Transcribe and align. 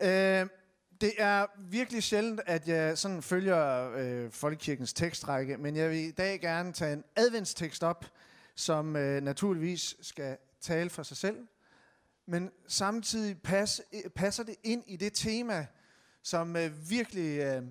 Øh, 0.00 0.46
det 1.00 1.12
er 1.18 1.46
virkelig 1.58 2.02
sjældent, 2.02 2.40
at 2.46 2.68
jeg 2.68 2.98
sådan 2.98 3.22
følger 3.22 3.90
øh, 3.96 4.30
Folkekirkens 4.30 4.92
tekstrække, 4.92 5.56
men 5.56 5.76
jeg 5.76 5.90
vil 5.90 5.98
i 5.98 6.10
dag 6.10 6.40
gerne 6.40 6.72
tage 6.72 6.92
en 6.92 7.04
adventstekst 7.16 7.82
op, 7.82 8.04
som 8.54 8.96
øh, 8.96 9.22
naturligvis 9.22 9.96
skal 10.00 10.36
tale 10.60 10.90
for 10.90 11.02
sig 11.02 11.16
selv, 11.16 11.36
men 12.26 12.50
samtidig 12.68 13.42
pas, 13.42 13.82
øh, 13.92 14.10
passer 14.10 14.44
det 14.44 14.56
ind 14.62 14.84
i 14.86 14.96
det 14.96 15.12
tema, 15.12 15.66
som 16.22 16.56
øh, 16.56 16.90
virkelig 16.90 17.38
øh, 17.38 17.62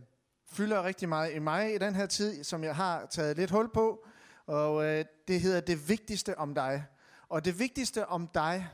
fylder 0.51 0.83
rigtig 0.83 1.09
meget 1.09 1.33
i 1.33 1.39
mig 1.39 1.75
i 1.75 1.77
den 1.77 1.95
her 1.95 2.05
tid, 2.05 2.43
som 2.43 2.63
jeg 2.63 2.75
har 2.75 3.05
taget 3.05 3.37
lidt 3.37 3.51
hul 3.51 3.69
på, 3.73 4.05
og 4.45 4.85
øh, 4.85 5.05
det 5.27 5.41
hedder 5.41 5.59
Det 5.59 5.89
vigtigste 5.89 6.37
om 6.37 6.55
dig. 6.55 6.85
Og 7.29 7.45
det 7.45 7.59
vigtigste 7.59 8.07
om 8.07 8.27
dig, 8.27 8.67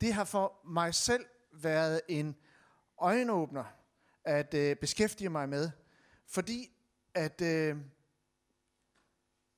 det 0.00 0.14
har 0.14 0.24
for 0.24 0.60
mig 0.64 0.94
selv 0.94 1.24
været 1.52 2.00
en 2.08 2.36
øjenåbner 2.98 3.64
at 4.24 4.54
øh, 4.54 4.76
beskæftige 4.76 5.28
mig 5.28 5.48
med, 5.48 5.70
fordi 6.26 6.70
at, 7.14 7.40
øh, 7.40 7.76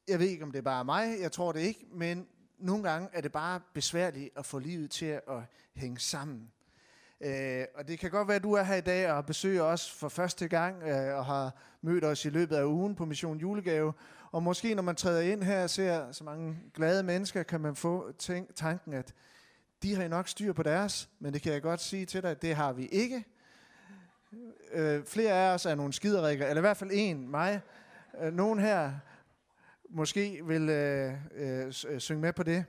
jeg 0.08 0.18
ved 0.18 0.26
ikke 0.26 0.44
om 0.44 0.52
det 0.52 0.58
er 0.58 0.62
bare 0.62 0.84
mig, 0.84 1.20
jeg 1.20 1.32
tror 1.32 1.52
det 1.52 1.60
ikke, 1.60 1.86
men 1.92 2.28
nogle 2.58 2.90
gange 2.90 3.08
er 3.12 3.20
det 3.20 3.32
bare 3.32 3.60
besværligt 3.74 4.30
at 4.36 4.46
få 4.46 4.58
livet 4.58 4.90
til 4.90 5.06
at 5.06 5.42
hænge 5.74 5.98
sammen. 5.98 6.52
Øh, 7.20 7.64
og 7.74 7.88
det 7.88 7.98
kan 7.98 8.10
godt 8.10 8.28
være, 8.28 8.36
at 8.36 8.42
du 8.42 8.52
er 8.52 8.62
her 8.62 8.76
i 8.76 8.80
dag 8.80 9.12
og 9.12 9.26
besøger 9.26 9.62
os 9.62 9.90
for 9.90 10.08
første 10.08 10.48
gang 10.48 10.82
øh, 10.82 11.16
og 11.16 11.24
har 11.24 11.56
mødt 11.82 12.04
os 12.04 12.24
i 12.24 12.30
løbet 12.30 12.56
af 12.56 12.64
ugen 12.64 12.94
på 12.94 13.04
Mission 13.04 13.38
Julegave. 13.38 13.92
Og 14.30 14.42
måske 14.42 14.74
når 14.74 14.82
man 14.82 14.96
træder 14.96 15.20
ind 15.20 15.42
her 15.42 15.62
og 15.62 15.70
ser 15.70 16.12
så 16.12 16.24
mange 16.24 16.58
glade 16.74 17.02
mennesker, 17.02 17.42
kan 17.42 17.60
man 17.60 17.76
få 17.76 18.12
tænk, 18.12 18.54
tanken, 18.54 18.92
at 18.92 19.14
de 19.82 19.94
har 19.94 20.08
nok 20.08 20.28
styr 20.28 20.52
på 20.52 20.62
deres, 20.62 21.10
men 21.18 21.32
det 21.32 21.42
kan 21.42 21.52
jeg 21.52 21.62
godt 21.62 21.80
sige 21.80 22.06
til 22.06 22.22
dig, 22.22 22.30
at 22.30 22.42
det 22.42 22.54
har 22.54 22.72
vi 22.72 22.86
ikke. 22.86 23.24
Øh, 24.72 25.04
flere 25.04 25.32
af 25.32 25.54
os 25.54 25.66
er 25.66 25.74
nogle 25.74 25.92
skiderikker, 25.92 26.46
eller 26.46 26.60
i 26.60 26.66
hvert 26.66 26.76
fald 26.76 26.90
en, 26.92 27.28
mig. 27.28 27.60
Øh, 28.20 28.32
nogen 28.32 28.58
her 28.58 28.92
måske 29.90 30.46
vil 30.46 30.68
øh, 30.68 31.14
øh, 31.34 31.72
øh, 31.88 32.00
synge 32.00 32.20
med 32.20 32.32
på 32.32 32.42
det. 32.42 32.64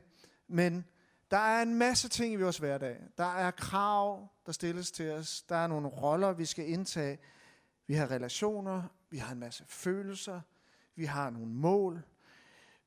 Men 0.48 0.86
der 1.32 1.38
er 1.38 1.62
en 1.62 1.76
masse 1.76 2.10
ting 2.10 2.34
i 2.34 2.36
vores 2.36 2.58
hverdag. 2.58 2.98
Der 3.18 3.38
er 3.38 3.52
krav, 3.52 4.28
der 4.46 4.52
stilles 4.52 4.92
til 4.92 5.12
os. 5.12 5.42
Der 5.42 5.56
er 5.56 5.68
nogle 5.68 5.88
roller, 5.88 6.34
vi 6.34 6.46
skal 6.46 6.70
indtage. 6.70 7.20
Vi 7.88 7.94
har 7.94 8.12
relationer. 8.12 8.84
Vi 9.10 9.18
har 9.18 9.32
en 9.32 9.40
masse 9.40 9.64
følelser. 9.68 10.42
Vi 10.96 11.06
har 11.06 11.30
nogle 11.30 11.48
mål. 11.48 12.02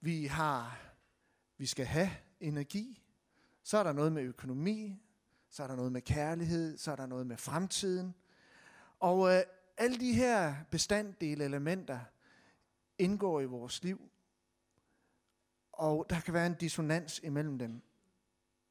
Vi 0.00 0.27
har, 0.27 0.81
vi 1.59 1.67
skal 1.67 1.87
have 1.87 2.11
energi. 2.41 3.03
Så 3.63 3.79
er 3.79 3.83
der 3.83 3.93
noget 3.93 4.13
med 4.13 4.23
økonomi. 4.23 5.03
Så 5.51 5.63
er 5.63 5.67
der 5.67 5.77
noget 5.77 5.93
med 5.93 6.03
kærlighed. 6.03 6.79
Så 6.79 6.93
er 6.93 6.97
der 6.97 7.07
noget 7.07 7.27
med 7.27 7.37
fremtiden. 7.37 8.15
Og 9.01 9.35
øh, 9.35 9.43
alle 9.77 10.01
de 10.01 10.13
her 10.13 10.55
bestanddele 10.71 11.45
elementer 11.45 12.01
indgår 12.99 13.41
i 13.41 13.45
vores 13.45 13.85
liv. 13.85 14.11
Og 15.73 16.07
der 16.11 16.21
kan 16.21 16.35
være 16.35 16.47
en 16.47 16.55
dissonans 16.55 17.21
imellem 17.23 17.59
dem. 17.59 17.83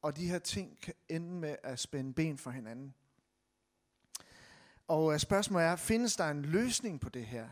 Og 0.02 0.16
de 0.16 0.26
her 0.26 0.38
ting 0.38 0.80
kan 0.80 0.94
ende 1.08 1.30
med 1.30 1.56
at 1.62 1.78
spænde 1.78 2.14
ben 2.14 2.38
for 2.38 2.50
hinanden. 2.50 2.94
Og 4.88 5.12
øh, 5.12 5.18
spørgsmålet 5.18 5.66
er, 5.66 5.76
findes 5.76 6.16
der 6.16 6.30
en 6.30 6.42
løsning 6.42 7.00
på 7.00 7.08
det 7.08 7.26
her? 7.26 7.48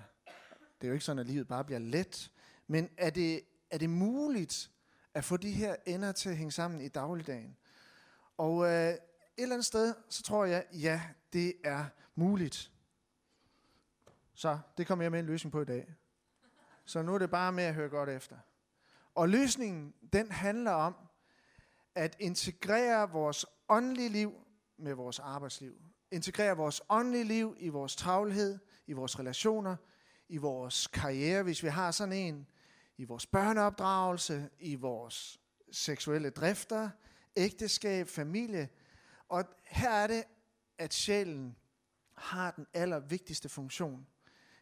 Det 0.80 0.86
er 0.86 0.88
jo 0.88 0.92
ikke 0.92 1.04
sådan, 1.04 1.18
at 1.18 1.26
livet 1.26 1.48
bare 1.48 1.64
bliver 1.64 1.78
let. 1.78 2.32
Men 2.66 2.90
er 2.96 3.10
det, 3.10 3.42
er 3.70 3.78
det 3.78 3.90
muligt 3.90 4.70
at 5.14 5.24
få 5.24 5.36
de 5.36 5.50
her 5.50 5.76
ender 5.86 6.12
til 6.12 6.30
at 6.30 6.36
hænge 6.36 6.52
sammen 6.52 6.80
i 6.80 6.88
dagligdagen? 6.88 7.56
Og 8.36 8.66
øh, 8.66 8.88
et 8.88 8.98
eller 9.38 9.54
andet 9.54 9.66
sted, 9.66 9.94
så 10.08 10.22
tror 10.22 10.44
jeg, 10.44 10.64
ja, 10.72 11.02
det 11.32 11.54
er 11.64 11.84
muligt. 12.14 12.70
Så 14.34 14.58
det 14.76 14.86
kommer 14.86 15.04
jeg 15.04 15.10
med 15.12 15.20
en 15.20 15.26
løsning 15.26 15.52
på 15.52 15.60
i 15.60 15.64
dag. 15.64 15.94
Så 16.84 17.02
nu 17.02 17.14
er 17.14 17.18
det 17.18 17.30
bare 17.30 17.52
med 17.52 17.64
at 17.64 17.74
høre 17.74 17.88
godt 17.88 18.08
efter. 18.08 18.36
Og 19.14 19.28
løsningen, 19.28 19.94
den 20.12 20.30
handler 20.30 20.70
om 20.70 20.96
at 21.94 22.16
integrere 22.18 23.10
vores 23.10 23.46
åndelige 23.68 24.08
liv 24.08 24.32
med 24.76 24.94
vores 24.94 25.18
arbejdsliv. 25.18 25.74
Integrere 26.10 26.56
vores 26.56 26.82
åndelige 26.88 27.24
liv 27.24 27.56
i 27.58 27.68
vores 27.68 27.96
travlhed, 27.96 28.58
i 28.86 28.92
vores 28.92 29.18
relationer, 29.18 29.76
i 30.28 30.36
vores 30.36 30.86
karriere, 30.86 31.42
hvis 31.42 31.62
vi 31.62 31.68
har 31.68 31.90
sådan 31.90 32.12
en, 32.12 32.46
i 33.00 33.04
vores 33.04 33.26
børneopdragelse, 33.26 34.48
i 34.58 34.74
vores 34.74 35.40
seksuelle 35.72 36.30
drifter, 36.30 36.90
ægteskab, 37.36 38.08
familie. 38.08 38.68
Og 39.28 39.44
her 39.62 39.90
er 39.90 40.06
det, 40.06 40.24
at 40.78 40.94
sjælen 40.94 41.56
har 42.14 42.50
den 42.50 42.66
allervigtigste 42.74 43.48
funktion. 43.48 44.06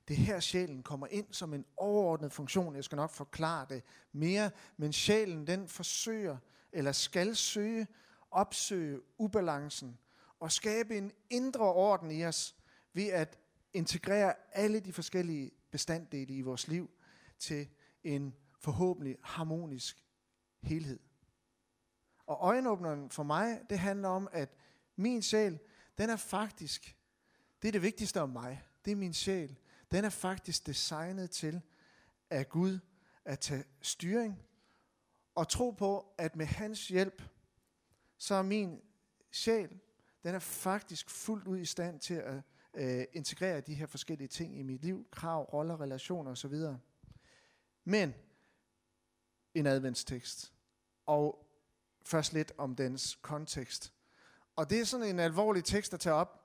Det 0.09 0.15
er 0.15 0.21
her, 0.21 0.41
sjælen 0.41 0.83
kommer 0.83 1.07
ind 1.07 1.27
som 1.31 1.55
en 1.55 1.65
overordnet 1.77 2.33
funktion. 2.33 2.77
Jeg 2.77 2.85
skal 2.85 2.97
nok 2.97 3.11
forklare 3.11 3.67
det 3.69 3.83
mere. 4.13 4.51
Men 4.77 4.93
sjælen, 4.93 5.47
den 5.47 5.69
forsøger, 5.69 6.37
eller 6.73 6.93
skal 6.93 7.37
søge, 7.37 7.87
opsøge 8.31 9.01
ubalancen 9.19 9.99
og 10.41 10.53
skabe 10.53 10.99
en 10.99 11.13
indre 11.31 11.65
orden 11.65 12.11
i 12.11 12.25
os 12.25 12.57
ved 12.93 13.07
at 13.07 13.39
integrere 13.73 14.35
alle 14.53 14.81
de 14.81 14.93
forskellige 14.93 15.51
bestanddele 15.71 16.35
i 16.35 16.41
vores 16.41 16.69
liv 16.69 16.91
til 17.39 17.69
en 18.17 18.35
forhåbentlig 18.61 19.17
harmonisk 19.23 20.05
helhed. 20.63 20.99
Og 22.27 22.39
øjenåbneren 22.41 23.11
for 23.11 23.23
mig, 23.23 23.61
det 23.71 23.79
handler 23.79 24.09
om, 24.09 24.29
at 24.33 24.57
min 24.97 25.23
sjæl, 25.23 25.59
den 25.99 26.11
er 26.11 26.17
faktisk, 26.17 26.97
det 27.63 27.69
er 27.69 27.73
det 27.73 27.83
vigtigste 27.83 28.21
om 28.21 28.29
mig. 28.29 28.63
Det 28.85 28.91
er 28.93 28.97
min 28.97 29.15
sjæl 29.15 29.57
den 29.91 30.05
er 30.05 30.11
faktisk 30.11 30.67
designet 30.67 31.31
til 31.31 31.61
af 32.31 32.49
Gud 32.49 32.79
at 33.25 33.39
tage 33.39 33.65
styring 33.83 34.43
og 35.35 35.49
tro 35.49 35.71
på, 35.71 36.15
at 36.19 36.37
med 36.37 36.47
hans 36.47 36.89
hjælp, 36.89 37.23
så 38.19 38.35
er 38.35 38.43
min 38.43 38.81
sjæl, 39.31 39.81
den 40.23 40.35
er 40.35 40.39
faktisk 40.39 41.11
fuldt 41.11 41.47
ud 41.47 41.59
i 41.59 41.65
stand 41.65 42.01
til 42.01 42.15
at 42.15 42.43
øh, 42.75 43.05
integrere 43.13 43.61
de 43.61 43.75
her 43.75 43.87
forskellige 43.87 44.29
ting 44.29 44.59
i 44.59 44.63
mit 44.63 44.83
liv, 44.83 45.09
krav, 45.11 45.43
roller, 45.43 45.81
relationer 45.81 46.31
osv. 46.31 46.55
Men 47.89 48.15
en 49.55 49.67
adventstekst, 49.67 50.53
og 51.07 51.49
først 52.03 52.33
lidt 52.33 52.53
om 52.59 52.77
dens 52.77 53.19
kontekst. 53.23 53.93
Og 54.57 54.71
det 54.71 54.81
er 54.81 54.85
sådan 54.85 55.07
en 55.07 55.19
alvorlig 55.19 55.65
tekst 55.65 55.95
at 55.95 56.01
tage 56.01 56.15
op, 56.15 56.45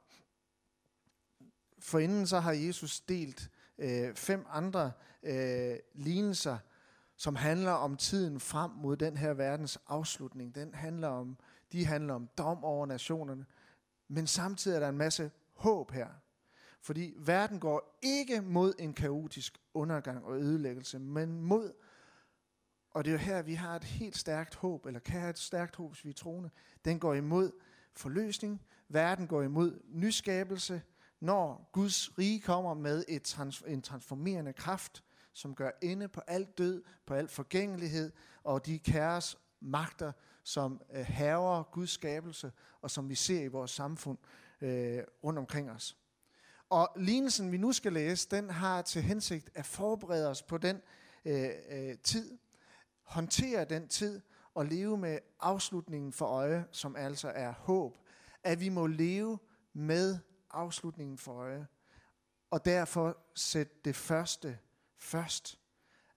for 1.80 2.00
inden 2.00 2.28
så 2.28 2.40
har 2.40 2.52
Jesus 2.52 3.02
delt 3.02 3.52
øh, 3.78 4.16
fem 4.16 4.46
andre 4.50 4.92
øh, 5.24 5.76
lignelser, 5.94 6.58
som 7.16 7.36
handler 7.36 7.72
om 7.72 7.98
tiden 7.98 8.40
frem 8.40 8.72
mod 8.72 8.98
den 8.98 9.18
her 9.18 9.34
verdens 9.34 9.80
afslutning. 9.88 10.56
Den 10.56 10.74
handler 10.74 11.08
om, 11.08 11.38
de 11.72 11.86
handler 11.86 12.14
om 12.14 12.30
dom 12.38 12.64
over 12.64 12.86
nationerne. 12.86 13.46
Men 14.08 14.28
samtidig 14.28 14.75
er 14.75 14.80
der 14.80 14.90
en 14.90 14.98
masse 14.98 15.31
håb 15.54 15.92
her. 15.92 16.10
Fordi 16.84 17.14
verden 17.18 17.60
går 17.60 18.00
ikke 18.02 18.42
mod 18.42 18.74
en 18.80 18.94
kaotisk 18.94 19.62
undergang 19.74 20.26
og 20.26 20.40
ødelæggelse, 20.40 21.00
men 21.00 21.42
mod, 21.42 21.74
og 22.92 23.06
det 23.06 23.12
er 23.12 23.14
jo 23.14 23.20
her, 23.20 23.42
vi 23.42 23.54
har 23.54 23.76
et 23.76 23.84
helt 23.84 24.18
stærkt 24.18 24.56
håb, 24.56 24.86
eller 24.86 25.00
kan 25.00 25.20
have 25.20 25.30
et 25.30 25.40
stærkt 25.40 25.76
håb, 25.76 25.92
hvis 25.92 26.06
vi 26.06 26.10
er 26.10 26.14
troende, 26.14 26.50
den 26.86 27.00
går 27.00 27.14
imod 27.14 27.52
forløsning, 27.94 28.62
verden 28.90 29.28
går 29.28 29.42
imod 29.42 29.80
nyskabelse, 29.86 30.82
når 31.20 31.70
Guds 31.72 32.18
rige 32.18 32.42
kommer 32.42 32.74
med 32.74 33.06
et 33.08 33.28
trans- 33.28 33.64
en 33.68 33.82
transformerende 33.82 34.54
kraft, 34.54 35.04
som 35.34 35.56
gør 35.56 35.72
ende 35.82 36.08
på 36.08 36.22
alt 36.28 36.58
død, 36.58 36.84
på 37.06 37.14
al 37.14 37.28
forgængelighed 37.28 38.12
og 38.44 38.66
de 38.66 38.80
kæres 38.80 39.38
magter, 39.60 40.12
som 40.44 40.82
øh, 40.94 41.06
haver 41.06 41.64
Guds 41.64 41.90
skabelse, 41.90 42.52
og 42.82 42.92
som 42.92 43.10
vi 43.10 43.16
ser 43.16 43.44
i 43.44 43.48
vores 43.48 43.72
samfund 43.72 44.18
øh, 44.62 45.04
rundt 45.24 45.40
omkring 45.40 45.72
os. 45.72 45.98
Og 46.74 46.90
lignelsen, 46.96 47.52
vi 47.52 47.58
nu 47.58 47.72
skal 47.72 47.94
læse, 47.94 48.28
den 48.31 48.50
har 48.50 48.81
til 48.81 49.02
hensigt 49.02 49.50
at 49.56 49.66
forberede 49.66 50.30
os 50.30 50.42
på 50.42 50.58
den 50.58 50.81
øh, 51.25 51.50
øh, 51.70 51.98
tid, 51.98 52.38
håndtere 53.04 53.66
den 53.66 53.88
tid 53.88 54.22
og 54.54 54.66
leve 54.66 54.98
med 54.98 55.20
afslutningen 55.40 56.14
for 56.14 56.25
øje, 56.25 56.66
som 56.72 56.96
altså 56.96 57.28
er 57.30 57.52
håb. 57.52 57.98
At 58.44 58.60
vi 58.60 58.70
må 58.70 58.88
leve 58.88 59.40
med 59.74 60.20
afslutningen 60.52 61.18
for 61.18 61.34
øje. 61.34 61.68
Og 62.52 62.66
derfor 62.66 63.18
sætte 63.36 63.74
det 63.86 63.96
første 63.96 64.60
først. 64.98 65.60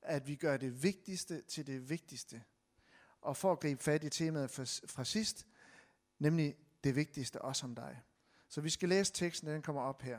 At 0.02 0.26
vi 0.26 0.34
gør 0.34 0.56
det 0.56 0.82
vigtigste 0.82 1.42
til 1.42 1.66
det 1.66 1.90
vigtigste. 1.90 2.42
Og 3.20 3.36
for 3.36 3.52
at 3.52 3.60
gribe 3.60 3.82
fat 3.82 4.04
i 4.04 4.10
temaet 4.10 4.50
fra 4.86 5.04
sidst, 5.04 5.46
nemlig 6.18 6.56
det 6.84 6.96
vigtigste 6.96 7.42
også 7.42 7.66
om 7.66 7.74
dig. 7.74 8.02
Så 8.48 8.60
vi 8.60 8.70
skal 8.70 8.88
læse 8.88 9.12
teksten, 9.12 9.48
den 9.48 9.62
kommer 9.62 9.82
op 9.82 10.02
her. 10.02 10.18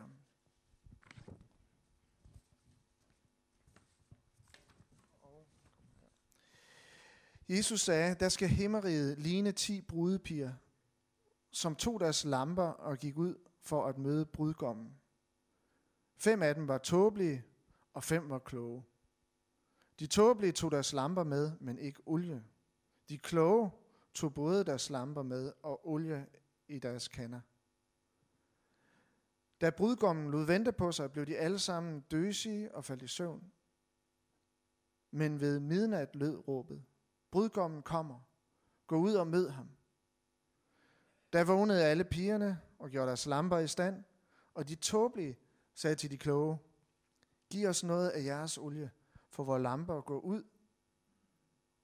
Jesus 7.49 7.81
sagde, 7.81 8.15
der 8.15 8.29
skal 8.29 8.49
himmeriget 8.49 9.19
ligne 9.19 9.51
ti 9.51 9.81
brudepiger, 9.81 10.53
som 11.51 11.75
tog 11.75 11.99
deres 11.99 12.25
lamper 12.25 12.63
og 12.63 12.97
gik 12.97 13.17
ud 13.17 13.35
for 13.61 13.85
at 13.85 13.97
møde 13.97 14.25
brudgommen. 14.25 14.99
Fem 16.15 16.41
af 16.41 16.55
dem 16.55 16.67
var 16.67 16.77
tåbelige, 16.77 17.45
og 17.93 18.03
fem 18.03 18.29
var 18.29 18.39
kloge. 18.39 18.83
De 19.99 20.07
tåbelige 20.07 20.51
tog 20.51 20.71
deres 20.71 20.93
lamper 20.93 21.23
med, 21.23 21.51
men 21.59 21.79
ikke 21.79 22.01
olie. 22.05 22.43
De 23.09 23.17
kloge 23.17 23.71
tog 24.13 24.33
både 24.33 24.63
deres 24.63 24.89
lamper 24.89 25.23
med 25.23 25.53
og 25.63 25.87
olie 25.87 26.27
i 26.67 26.79
deres 26.79 27.07
kander. 27.07 27.41
Da 29.61 29.69
brudgommen 29.69 30.31
lod 30.31 30.45
vente 30.45 30.71
på 30.71 30.91
sig, 30.91 31.11
blev 31.11 31.25
de 31.25 31.37
alle 31.37 31.59
sammen 31.59 31.99
døsige 31.99 32.75
og 32.75 32.85
faldt 32.85 33.03
i 33.03 33.07
søvn. 33.07 33.51
Men 35.11 35.39
ved 35.39 35.59
midnat 35.59 36.15
lød 36.15 36.47
råbet. 36.47 36.83
Brudgommen 37.31 37.81
kommer. 37.81 38.19
Gå 38.87 38.97
ud 38.97 39.13
og 39.13 39.27
mød 39.27 39.49
ham. 39.49 39.69
Da 41.33 41.43
vågnede 41.43 41.85
alle 41.85 42.03
pigerne 42.03 42.61
og 42.79 42.89
gjorde 42.89 43.07
deres 43.07 43.25
lamper 43.25 43.57
i 43.57 43.67
stand, 43.67 44.03
og 44.53 44.67
de 44.67 44.75
tåbelige 44.75 45.37
sagde 45.73 45.95
til 45.95 46.11
de 46.11 46.17
kloge, 46.17 46.57
Giv 47.49 47.67
os 47.67 47.83
noget 47.83 48.09
af 48.09 48.23
jeres 48.23 48.57
olie, 48.57 48.91
for 49.29 49.43
vores 49.43 49.61
lamper 49.61 50.01
går 50.01 50.19
ud. 50.19 50.43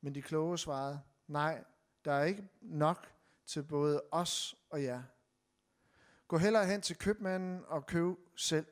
Men 0.02 0.16
de 0.16 0.22
kloge 0.22 0.58
svarede, 0.58 1.02
nej, 1.28 1.64
der 2.06 2.12
er 2.12 2.24
ikke 2.24 2.50
nok 2.62 3.14
til 3.46 3.64
både 3.64 4.02
os 4.12 4.56
og 4.70 4.84
jer. 4.84 5.04
Gå 6.28 6.38
hellere 6.38 6.66
hen 6.66 6.82
til 6.82 6.98
købmanden 6.98 7.64
og 7.68 7.86
køb 7.86 8.18
selv. 8.36 8.66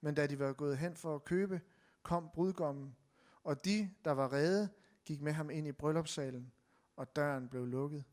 Men 0.00 0.14
da 0.14 0.26
de 0.26 0.38
var 0.38 0.52
gået 0.52 0.78
hen 0.78 0.96
for 0.96 1.14
at 1.14 1.24
købe, 1.24 1.60
kom 2.02 2.30
brudgommen, 2.34 2.96
og 3.44 3.64
de, 3.64 3.90
der 4.04 4.10
var 4.10 4.32
redde, 4.32 4.68
gik 5.04 5.20
med 5.20 5.32
ham 5.32 5.50
ind 5.50 5.66
i 5.66 5.72
bryllupssalen, 5.72 6.52
og 6.96 7.16
døren 7.16 7.48
blev 7.48 7.66
lukket. 7.66 8.04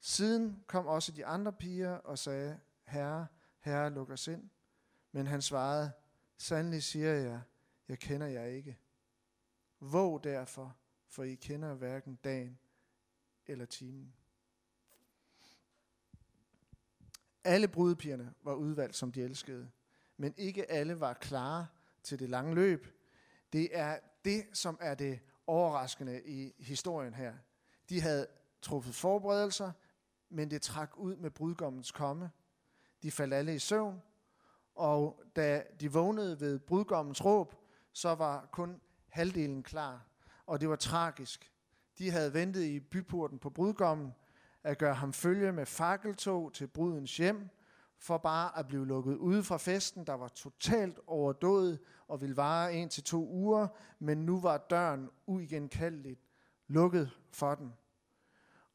Siden 0.00 0.64
kom 0.66 0.86
også 0.86 1.12
de 1.12 1.26
andre 1.26 1.52
piger 1.52 1.92
og 1.92 2.18
sagde, 2.18 2.60
Herre, 2.84 3.26
Herre, 3.60 3.90
luk 3.90 4.10
os 4.10 4.28
ind. 4.28 4.50
Men 5.12 5.26
han 5.26 5.42
svarede, 5.42 5.92
Sandelig 6.36 6.82
siger 6.82 7.12
jeg, 7.14 7.40
jeg 7.88 7.98
kender 7.98 8.26
jer 8.26 8.44
ikke. 8.44 8.78
Våg 9.80 10.24
derfor, 10.24 10.76
for 11.08 11.22
I 11.22 11.34
kender 11.34 11.74
hverken 11.74 12.18
dagen 12.24 12.58
eller 13.46 13.64
timen. 13.64 14.14
Alle 17.44 17.68
brudepigerne 17.68 18.34
var 18.42 18.54
udvalgt 18.54 18.96
som 18.96 19.12
de 19.12 19.22
elskede, 19.22 19.70
men 20.16 20.34
ikke 20.36 20.70
alle 20.70 21.00
var 21.00 21.12
klare 21.12 21.66
til 22.02 22.18
det 22.18 22.30
lange 22.30 22.54
løb. 22.54 22.86
Det 23.52 23.78
er 23.78 23.98
det, 24.24 24.44
som 24.52 24.78
er 24.80 24.94
det 24.94 25.20
overraskende 25.46 26.22
i 26.26 26.52
historien 26.58 27.14
her. 27.14 27.34
De 27.88 28.00
havde 28.00 28.26
truffet 28.62 28.94
forberedelser, 28.94 29.72
men 30.28 30.50
det 30.50 30.62
trak 30.62 30.96
ud 30.96 31.16
med 31.16 31.30
brudgommens 31.30 31.92
komme. 31.92 32.30
De 33.02 33.10
faldt 33.10 33.34
alle 33.34 33.54
i 33.54 33.58
søvn, 33.58 34.02
og 34.74 35.22
da 35.36 35.62
de 35.80 35.92
vågnede 35.92 36.40
ved 36.40 36.58
brudgommens 36.58 37.24
råb, 37.24 37.54
så 37.92 38.14
var 38.14 38.48
kun 38.52 38.80
halvdelen 39.08 39.62
klar, 39.62 40.06
og 40.46 40.60
det 40.60 40.68
var 40.68 40.76
tragisk. 40.76 41.52
De 41.98 42.10
havde 42.10 42.34
ventet 42.34 42.62
i 42.62 42.80
byporten 42.80 43.38
på 43.38 43.50
brudgommen, 43.50 44.14
at 44.62 44.78
gøre 44.78 44.94
ham 44.94 45.12
følge 45.12 45.52
med 45.52 45.66
fakkeltog 45.66 46.52
til 46.52 46.66
brudens 46.66 47.16
hjem, 47.16 47.48
for 48.04 48.18
bare 48.18 48.58
at 48.58 48.68
blive 48.68 48.86
lukket 48.86 49.16
ude 49.16 49.44
fra 49.44 49.56
festen, 49.56 50.06
der 50.06 50.12
var 50.12 50.28
totalt 50.28 50.98
overdået 51.06 51.78
og 52.08 52.20
ville 52.20 52.36
vare 52.36 52.74
en 52.74 52.88
til 52.88 53.02
to 53.02 53.28
uger, 53.28 53.68
men 53.98 54.18
nu 54.26 54.40
var 54.40 54.58
døren 54.58 55.10
uigenkaldeligt 55.26 56.20
lukket 56.66 57.10
for 57.30 57.54
den. 57.54 57.72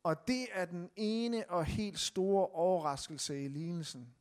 Og 0.03 0.27
det 0.27 0.47
er 0.51 0.65
den 0.65 0.89
ene 0.95 1.49
og 1.49 1.65
helt 1.65 1.99
store 1.99 2.47
overraskelse 2.47 3.45
i 3.45 3.47
lignelsen. 3.47 4.15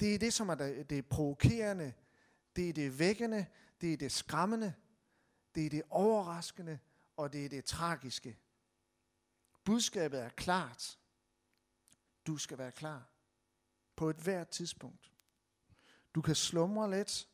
Det 0.00 0.14
er 0.14 0.18
det, 0.18 0.32
som 0.32 0.48
er 0.48 0.54
det, 0.54 0.90
det 0.90 1.06
provokerende, 1.06 1.92
det 2.56 2.68
er 2.68 2.72
det 2.72 2.98
vækkende, 2.98 3.46
det 3.80 3.92
er 3.92 3.96
det 3.96 4.12
skræmmende, 4.12 4.74
det 5.54 5.66
er 5.66 5.70
det 5.70 5.82
overraskende, 5.90 6.78
og 7.16 7.32
det 7.32 7.44
er 7.44 7.48
det 7.48 7.64
tragiske. 7.64 8.38
Budskabet 9.64 10.20
er 10.20 10.28
klart. 10.28 10.98
Du 12.26 12.36
skal 12.36 12.58
være 12.58 12.72
klar 12.72 13.15
på 13.96 14.10
et 14.10 14.16
hvert 14.16 14.48
tidspunkt. 14.48 15.12
Du 16.14 16.22
kan 16.22 16.34
slumre 16.34 16.90
let, 16.90 17.28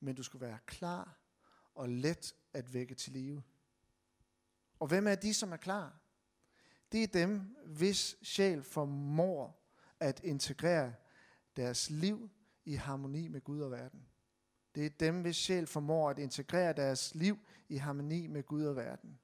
men 0.00 0.14
du 0.14 0.22
skal 0.22 0.40
være 0.40 0.58
klar 0.66 1.18
og 1.74 1.88
let 1.88 2.34
at 2.52 2.74
vække 2.74 2.94
til 2.94 3.12
live. 3.12 3.42
Og 4.78 4.86
hvem 4.86 5.06
er 5.06 5.14
de, 5.14 5.34
som 5.34 5.52
er 5.52 5.56
klar? 5.56 5.98
Det 6.92 7.02
er 7.02 7.06
dem, 7.06 7.56
hvis 7.66 8.16
sjæl 8.22 8.62
formår 8.62 9.64
at 10.00 10.20
integrere 10.24 10.94
deres 11.56 11.90
liv 11.90 12.30
i 12.64 12.74
harmoni 12.74 13.28
med 13.28 13.40
Gud 13.40 13.60
og 13.60 13.70
verden. 13.70 14.06
Det 14.74 14.86
er 14.86 14.90
dem, 14.90 15.20
hvis 15.20 15.36
sjæl 15.36 15.66
formår 15.66 16.10
at 16.10 16.18
integrere 16.18 16.72
deres 16.72 17.14
liv 17.14 17.38
i 17.68 17.76
harmoni 17.76 18.26
med 18.26 18.42
Gud 18.42 18.64
og 18.64 18.76
verden. 18.76 19.18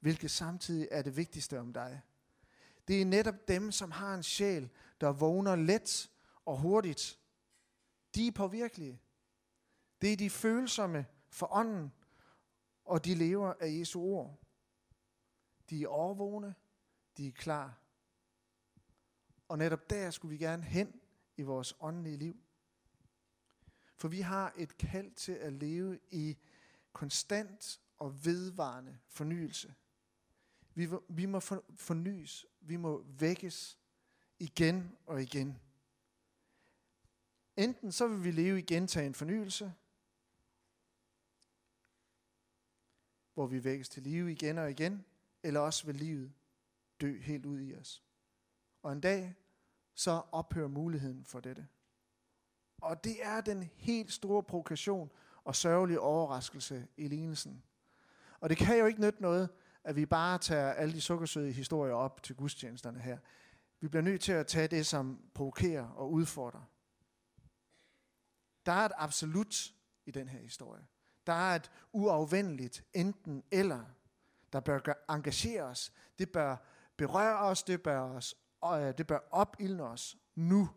Hvilket 0.00 0.30
samtidig 0.30 0.88
er 0.90 1.02
det 1.02 1.16
vigtigste 1.16 1.60
om 1.60 1.72
dig. 1.72 2.00
Det 2.90 3.00
er 3.00 3.06
netop 3.06 3.48
dem, 3.48 3.72
som 3.72 3.90
har 3.90 4.14
en 4.14 4.22
sjæl, 4.22 4.70
der 5.00 5.12
vågner 5.12 5.56
let 5.56 6.10
og 6.44 6.58
hurtigt. 6.58 7.18
De 8.14 8.26
er 8.26 8.32
påvirkelige. 8.32 9.00
Det 10.00 10.12
er 10.12 10.16
de 10.16 10.30
følsomme 10.30 11.06
for 11.28 11.56
ånden, 11.56 11.92
og 12.84 13.04
de 13.04 13.14
lever 13.14 13.54
af 13.60 13.78
Jesu 13.78 14.00
ord. 14.00 14.40
De 15.70 15.82
er 15.82 15.88
overvågne, 15.88 16.54
de 17.16 17.28
er 17.28 17.32
klar. 17.32 17.78
Og 19.48 19.58
netop 19.58 19.90
der 19.90 20.10
skulle 20.10 20.38
vi 20.38 20.44
gerne 20.44 20.62
hen 20.62 21.00
i 21.36 21.42
vores 21.42 21.74
åndelige 21.80 22.16
liv. 22.16 22.36
For 23.96 24.08
vi 24.08 24.20
har 24.20 24.52
et 24.56 24.78
kald 24.78 25.14
til 25.14 25.32
at 25.32 25.52
leve 25.52 25.98
i 26.10 26.38
konstant 26.92 27.80
og 27.98 28.24
vedvarende 28.24 28.98
fornyelse. 29.08 29.74
Vi, 30.80 30.88
vi 31.08 31.26
må 31.26 31.40
fornyes, 31.76 32.46
vi 32.60 32.76
må 32.76 33.04
vækkes 33.06 33.78
igen 34.38 34.96
og 35.06 35.22
igen. 35.22 35.60
Enten 37.56 37.92
så 37.92 38.08
vil 38.08 38.24
vi 38.24 38.30
leve 38.30 38.58
i 38.58 38.62
gentagen 38.62 39.14
fornyelse, 39.14 39.72
hvor 43.34 43.46
vi 43.46 43.64
vækkes 43.64 43.88
til 43.88 44.02
live 44.02 44.32
igen 44.32 44.58
og 44.58 44.70
igen, 44.70 45.04
eller 45.42 45.60
også 45.60 45.86
vil 45.86 45.94
livet 45.94 46.32
dø 47.00 47.20
helt 47.20 47.46
ud 47.46 47.60
i 47.60 47.74
os. 47.74 48.02
Og 48.82 48.92
en 48.92 49.00
dag, 49.00 49.34
så 49.94 50.22
ophører 50.32 50.68
muligheden 50.68 51.24
for 51.24 51.40
dette. 51.40 51.68
Og 52.80 53.04
det 53.04 53.24
er 53.24 53.40
den 53.40 53.62
helt 53.62 54.12
store 54.12 54.42
provokation 54.42 55.10
og 55.44 55.56
sørgelige 55.56 56.00
overraskelse 56.00 56.88
i 56.96 57.08
lignelsen. 57.08 57.62
Og 58.40 58.48
det 58.50 58.58
kan 58.58 58.78
jo 58.78 58.86
ikke 58.86 59.00
nytte 59.00 59.22
noget, 59.22 59.50
at 59.84 59.96
vi 59.96 60.06
bare 60.06 60.38
tager 60.38 60.72
alle 60.72 60.94
de 60.94 61.00
sukkersøde 61.00 61.52
historier 61.52 61.94
op 61.94 62.22
til 62.22 62.36
gudstjenesterne 62.36 63.00
her. 63.00 63.18
Vi 63.80 63.88
bliver 63.88 64.02
nødt 64.02 64.20
til 64.20 64.32
at 64.32 64.46
tage 64.46 64.68
det, 64.68 64.86
som 64.86 65.20
provokerer 65.34 65.86
og 65.86 66.12
udfordrer. 66.12 66.62
Der 68.66 68.72
er 68.72 68.84
et 68.86 68.92
absolut 68.96 69.74
i 70.06 70.10
den 70.10 70.28
her 70.28 70.38
historie. 70.38 70.86
Der 71.26 71.32
er 71.32 71.56
et 71.56 71.70
uafvendeligt 71.92 72.84
enten 72.92 73.42
eller, 73.50 73.84
der 74.52 74.60
bør 74.60 75.04
engagere 75.08 75.62
os. 75.62 75.92
Det 76.18 76.32
bør 76.32 76.56
berøre 76.96 77.38
os, 77.38 77.62
det 77.62 77.82
bør, 77.82 78.00
os, 78.00 78.34
og 78.60 78.82
øh, 78.82 78.98
det 78.98 79.06
bør 79.06 79.18
opildne 79.30 79.82
os 79.82 80.16
nu. 80.34 80.70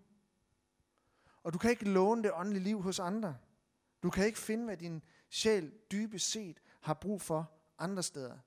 Og 1.43 1.53
du 1.53 1.57
kan 1.57 1.69
ikke 1.69 1.89
låne 1.89 2.23
det 2.23 2.31
åndelige 2.33 2.63
liv 2.63 2.81
hos 2.81 2.99
andre. 2.99 3.37
Du 4.03 4.09
kan 4.09 4.25
ikke 4.25 4.39
finde, 4.39 4.65
hvad 4.65 4.77
din 4.77 5.03
sjæl 5.29 5.73
dybest 5.91 6.31
set 6.31 6.61
har 6.81 6.93
brug 6.93 7.21
for 7.21 7.51
andre 7.79 8.03
steder. 8.03 8.37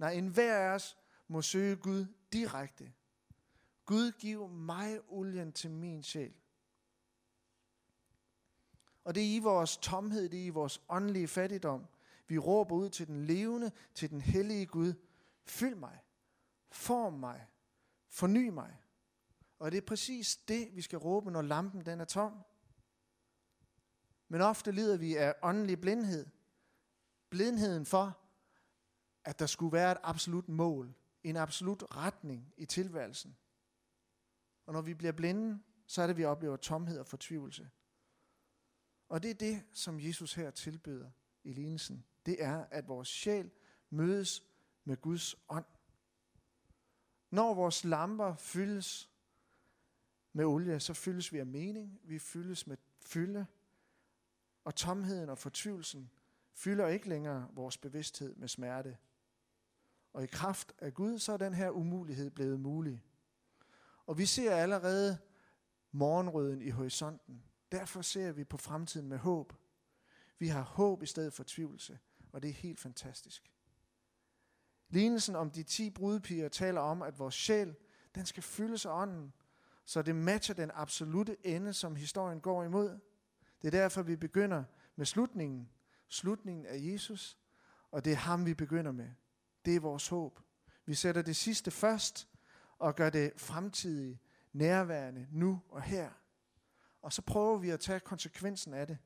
Nej, 0.00 0.12
enhver 0.12 0.56
af 0.56 0.74
os 0.74 0.96
må 1.28 1.42
søge 1.42 1.76
Gud 1.76 2.06
direkte. 2.32 2.92
Gud 3.84 4.12
giv 4.12 4.48
mig 4.48 5.00
olien 5.08 5.52
til 5.52 5.70
min 5.70 6.02
sjæl. 6.02 6.34
Og 9.04 9.14
det 9.14 9.22
er 9.22 9.36
i 9.36 9.38
vores 9.38 9.76
tomhed, 9.76 10.28
det 10.28 10.40
er 10.40 10.44
i 10.44 10.50
vores 10.50 10.82
åndelige 10.88 11.28
fattigdom. 11.28 11.86
Vi 12.26 12.38
råber 12.38 12.76
ud 12.76 12.90
til 12.90 13.06
den 13.06 13.24
levende, 13.24 13.72
til 13.94 14.10
den 14.10 14.20
hellige 14.20 14.66
Gud. 14.66 14.94
Fyld 15.44 15.74
mig, 15.74 15.98
form 16.70 17.12
mig, 17.12 17.46
forny 18.08 18.48
mig. 18.48 18.76
Og 19.58 19.70
det 19.72 19.78
er 19.78 19.86
præcis 19.86 20.36
det, 20.36 20.76
vi 20.76 20.82
skal 20.82 20.98
råbe, 20.98 21.30
når 21.30 21.42
lampen 21.42 21.86
den 21.86 22.00
er 22.00 22.04
tom. 22.04 22.42
Men 24.28 24.40
ofte 24.40 24.72
lider 24.72 24.96
vi 24.96 25.16
af 25.16 25.34
åndelig 25.42 25.80
blindhed. 25.80 26.26
Blindheden 27.30 27.86
for, 27.86 28.18
at 29.30 29.38
der 29.38 29.46
skulle 29.46 29.72
være 29.72 29.92
et 29.92 29.98
absolut 30.02 30.48
mål, 30.48 30.94
en 31.24 31.36
absolut 31.36 31.84
retning 31.96 32.54
i 32.56 32.66
tilværelsen. 32.66 33.36
Og 34.66 34.72
når 34.72 34.80
vi 34.80 34.94
bliver 34.94 35.12
blinde, 35.12 35.62
så 35.86 36.02
er 36.02 36.06
det, 36.06 36.14
at 36.14 36.18
vi 36.18 36.24
oplever 36.24 36.56
tomhed 36.56 36.98
og 36.98 37.06
fortvivlelse. 37.06 37.70
Og 39.08 39.22
det 39.22 39.30
er 39.30 39.34
det, 39.34 39.62
som 39.72 40.00
Jesus 40.00 40.34
her 40.34 40.50
tilbyder 40.50 41.10
i 41.44 41.52
lignelsen. 41.52 42.04
Det 42.26 42.44
er, 42.44 42.64
at 42.70 42.88
vores 42.88 43.08
sjæl 43.08 43.50
mødes 43.90 44.42
med 44.84 44.96
Guds 44.96 45.34
ånd. 45.48 45.66
Når 47.30 47.54
vores 47.54 47.84
lamper 47.84 48.36
fyldes, 48.36 49.10
med 50.32 50.44
olie, 50.44 50.80
så 50.80 50.94
fyldes 50.94 51.32
vi 51.32 51.38
af 51.38 51.46
mening, 51.46 52.00
vi 52.04 52.18
fyldes 52.18 52.66
med 52.66 52.76
fylde, 53.00 53.46
og 54.64 54.74
tomheden 54.74 55.28
og 55.28 55.38
fortvivlelsen 55.38 56.10
fylder 56.52 56.88
ikke 56.88 57.08
længere 57.08 57.48
vores 57.52 57.76
bevidsthed 57.76 58.34
med 58.36 58.48
smerte. 58.48 58.96
Og 60.12 60.24
i 60.24 60.26
kraft 60.26 60.72
af 60.78 60.94
Gud, 60.94 61.18
så 61.18 61.32
er 61.32 61.36
den 61.36 61.54
her 61.54 61.70
umulighed 61.70 62.30
blevet 62.30 62.60
mulig. 62.60 63.04
Og 64.06 64.18
vi 64.18 64.26
ser 64.26 64.56
allerede 64.56 65.18
morgenrøden 65.92 66.62
i 66.62 66.70
horisonten. 66.70 67.44
Derfor 67.72 68.02
ser 68.02 68.32
vi 68.32 68.44
på 68.44 68.56
fremtiden 68.56 69.08
med 69.08 69.18
håb. 69.18 69.52
Vi 70.38 70.48
har 70.48 70.62
håb 70.62 71.02
i 71.02 71.06
stedet 71.06 71.32
for 71.32 71.44
tvivlse, 71.46 71.98
og 72.32 72.42
det 72.42 72.50
er 72.50 72.54
helt 72.54 72.80
fantastisk. 72.80 73.52
Lignelsen 74.88 75.36
om 75.36 75.50
de 75.50 75.62
ti 75.62 75.90
brudepiger 75.90 76.48
taler 76.48 76.80
om, 76.80 77.02
at 77.02 77.18
vores 77.18 77.34
sjæl, 77.34 77.74
den 78.14 78.26
skal 78.26 78.42
fyldes 78.42 78.86
af 78.86 79.02
ånden, 79.02 79.32
så 79.84 80.02
det 80.02 80.16
matcher 80.16 80.54
den 80.54 80.70
absolute 80.74 81.46
ende, 81.46 81.72
som 81.72 81.96
historien 81.96 82.40
går 82.40 82.64
imod. 82.64 82.98
Det 83.62 83.74
er 83.74 83.80
derfor, 83.80 84.02
vi 84.02 84.16
begynder 84.16 84.64
med 84.96 85.06
slutningen. 85.06 85.70
Slutningen 86.08 86.66
af 86.66 86.78
Jesus, 86.80 87.38
og 87.90 88.04
det 88.04 88.12
er 88.12 88.16
ham, 88.16 88.46
vi 88.46 88.54
begynder 88.54 88.92
med. 88.92 89.10
Det 89.64 89.76
er 89.76 89.80
vores 89.80 90.08
håb. 90.08 90.40
Vi 90.84 90.94
sætter 90.94 91.22
det 91.22 91.36
sidste 91.36 91.70
først, 91.70 92.28
og 92.78 92.96
gør 92.96 93.10
det 93.10 93.32
fremtidige 93.36 94.20
nærværende 94.52 95.28
nu 95.30 95.62
og 95.68 95.82
her. 95.82 96.10
Og 97.02 97.12
så 97.12 97.22
prøver 97.22 97.58
vi 97.58 97.70
at 97.70 97.80
tage 97.80 98.00
konsekvensen 98.00 98.74
af 98.74 98.86
det. 98.86 98.98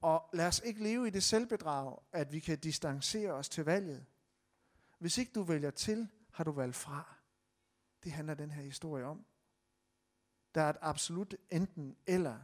Og 0.00 0.30
lad 0.32 0.46
os 0.46 0.60
ikke 0.64 0.82
leve 0.82 1.06
i 1.06 1.10
det 1.10 1.22
selvbedrag, 1.22 1.98
at 2.12 2.32
vi 2.32 2.40
kan 2.40 2.58
distancere 2.58 3.32
os 3.32 3.48
til 3.48 3.64
valget. 3.64 4.06
Hvis 4.98 5.18
ikke 5.18 5.32
du 5.32 5.42
vælger 5.42 5.70
til, 5.70 6.08
har 6.32 6.44
du 6.44 6.52
valgt 6.52 6.76
fra. 6.76 7.14
Det 8.04 8.12
handler 8.12 8.34
den 8.34 8.50
her 8.50 8.62
historie 8.62 9.04
om. 9.04 9.26
Der 10.54 10.62
er 10.62 10.70
et 10.70 10.76
absolut 10.80 11.34
enten 11.50 11.96
eller. 12.06 12.38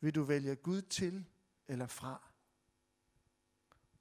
Vil 0.00 0.14
du 0.14 0.22
vælge 0.22 0.56
Gud 0.56 0.82
til 0.82 1.26
eller 1.68 1.86
fra? 1.86 2.30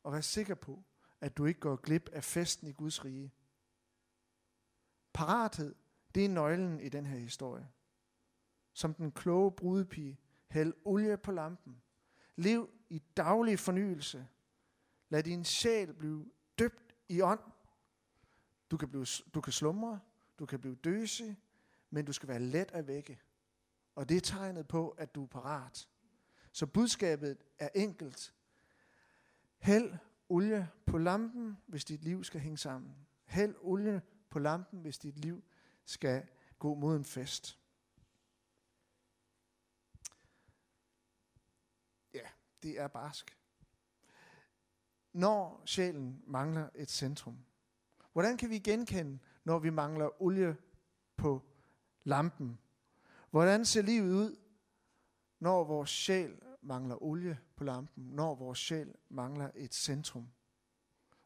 Og 0.07 0.13
vær 0.13 0.21
sikker 0.21 0.55
på, 0.55 0.83
at 1.21 1.37
du 1.37 1.45
ikke 1.45 1.59
går 1.59 1.75
glip 1.75 2.09
af 2.13 2.23
festen 2.23 2.67
i 2.67 2.71
Guds 2.71 3.05
rige. 3.05 3.33
Parathed, 5.13 5.75
det 6.15 6.25
er 6.25 6.29
nøglen 6.29 6.79
i 6.79 6.89
den 6.89 7.05
her 7.05 7.17
historie. 7.17 7.67
Som 8.73 8.93
den 8.93 9.11
kloge 9.11 9.51
brudepige, 9.51 10.19
hæld 10.49 10.73
olie 10.85 11.17
på 11.17 11.31
lampen. 11.31 11.81
Lev 12.35 12.69
i 12.89 13.01
daglig 13.17 13.59
fornyelse. 13.59 14.27
Lad 15.09 15.23
din 15.23 15.45
sjæl 15.45 15.93
blive 15.93 16.31
døbt 16.59 16.95
i 17.09 17.21
ånd. 17.21 17.51
Du 18.71 18.77
kan, 18.77 18.89
blive, 18.89 19.05
du 19.33 19.41
kan 19.41 19.53
slumre, 19.53 19.99
du 20.39 20.45
kan 20.45 20.59
blive 20.59 20.75
døsig, 20.75 21.37
men 21.89 22.05
du 22.05 22.13
skal 22.13 22.29
være 22.29 22.39
let 22.39 22.71
at 22.71 22.87
vække. 22.87 23.21
Og 23.95 24.09
det 24.09 24.17
er 24.17 24.21
tegnet 24.21 24.67
på, 24.67 24.89
at 24.89 25.15
du 25.15 25.23
er 25.23 25.27
parat. 25.27 25.87
Så 26.51 26.65
budskabet 26.65 27.37
er 27.59 27.69
enkelt. 27.75 28.33
Hæld 29.57 29.93
olie 30.29 30.69
på 30.85 30.97
lampen, 30.97 31.57
hvis 31.67 31.85
dit 31.85 32.03
liv 32.03 32.23
skal 32.23 32.41
hænge 32.41 32.57
sammen. 32.57 33.07
Hæld 33.25 33.55
olie 33.61 34.01
på 34.29 34.39
lampen, 34.39 34.79
hvis 34.79 34.97
dit 34.97 35.19
liv 35.19 35.43
skal 35.85 36.27
gå 36.59 36.73
mod 36.73 36.95
en 36.95 37.05
fest. 37.05 37.59
Ja, 42.13 42.27
det 42.63 42.79
er 42.79 42.87
barsk. 42.87 43.37
Når 45.13 45.61
sjælen 45.65 46.23
mangler 46.27 46.69
et 46.75 46.89
centrum, 46.89 47.37
hvordan 48.13 48.37
kan 48.37 48.49
vi 48.49 48.59
genkende, 48.59 49.19
når 49.43 49.59
vi 49.59 49.69
mangler 49.69 50.21
olie 50.21 50.57
på 51.15 51.41
lampen? 52.03 52.59
Hvordan 53.29 53.65
ser 53.65 53.81
livet 53.81 54.13
ud, 54.13 54.35
når 55.39 55.63
vores 55.63 55.89
sjæl 55.89 56.41
mangler 56.67 57.03
olie 57.03 57.39
på 57.55 57.63
lampen, 57.63 58.03
når 58.03 58.35
vores 58.35 58.59
sjæl 58.59 58.93
mangler 59.09 59.49
et 59.55 59.73
centrum? 59.73 60.27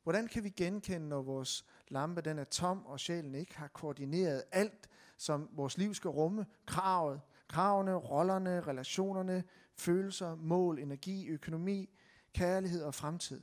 Hvordan 0.03 0.27
kan 0.27 0.43
vi 0.43 0.50
genkende, 0.50 1.10
når 1.10 1.21
vores 1.21 1.65
lampe 1.88 2.21
den 2.21 2.39
er 2.39 2.43
tom, 2.43 2.86
og 2.86 3.00
sjælen 3.00 3.36
ikke 3.36 3.57
har 3.57 3.67
koordineret 3.67 4.43
alt, 4.51 4.89
som 5.17 5.50
vores 5.51 5.77
liv 5.77 5.93
skal 5.93 6.10
rumme? 6.10 6.45
Kravet, 6.65 7.21
kravene, 7.48 7.93
rollerne, 7.93 8.62
relationerne, 8.62 9.43
følelser, 9.75 10.36
mål, 10.36 10.79
energi, 10.79 11.27
økonomi, 11.27 11.89
kærlighed 12.33 12.83
og 12.83 12.93
fremtid. 12.93 13.41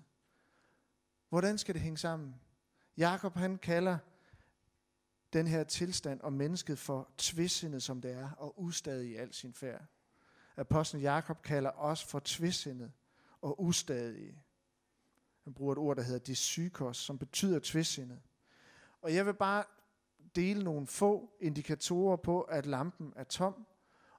Hvordan 1.29 1.59
skal 1.59 1.75
det 1.75 1.83
hænge 1.83 1.99
sammen? 1.99 2.35
Jakob 2.97 3.35
han 3.35 3.59
kalder 3.59 3.99
den 5.33 5.47
her 5.47 5.65
tilstand 5.65 6.21
om 6.21 6.33
mennesket 6.33 6.79
for 6.79 7.11
tvidsindet, 7.19 7.83
som 7.83 8.01
det 8.01 8.13
er, 8.13 8.31
og 8.31 8.63
ustadig 8.63 9.11
i 9.11 9.17
al 9.17 9.35
sin 9.35 9.55
færd. 9.55 9.85
Apostlen 10.59 11.03
Jakob 11.03 11.43
kalder 11.43 11.71
os 11.71 12.05
for 12.05 12.21
tvidsindet 12.25 12.93
og 13.43 13.63
ustadige. 13.63 14.43
Han 15.45 15.55
bruger 15.55 15.73
et 15.73 15.79
ord, 15.79 15.97
der 15.97 16.03
hedder 16.03 16.19
dysykos, 16.19 16.97
som 16.97 17.19
betyder 17.19 17.61
tvistsindet. 17.63 18.19
Og 19.03 19.15
jeg 19.15 19.27
vil 19.27 19.35
bare 19.35 19.65
dele 20.37 20.65
nogle 20.65 20.87
få 20.87 21.31
indikatorer 21.41 22.17
på, 22.17 22.41
at 22.41 22.67
lampen 22.67 23.13
er 23.17 23.25
tom, 23.25 23.67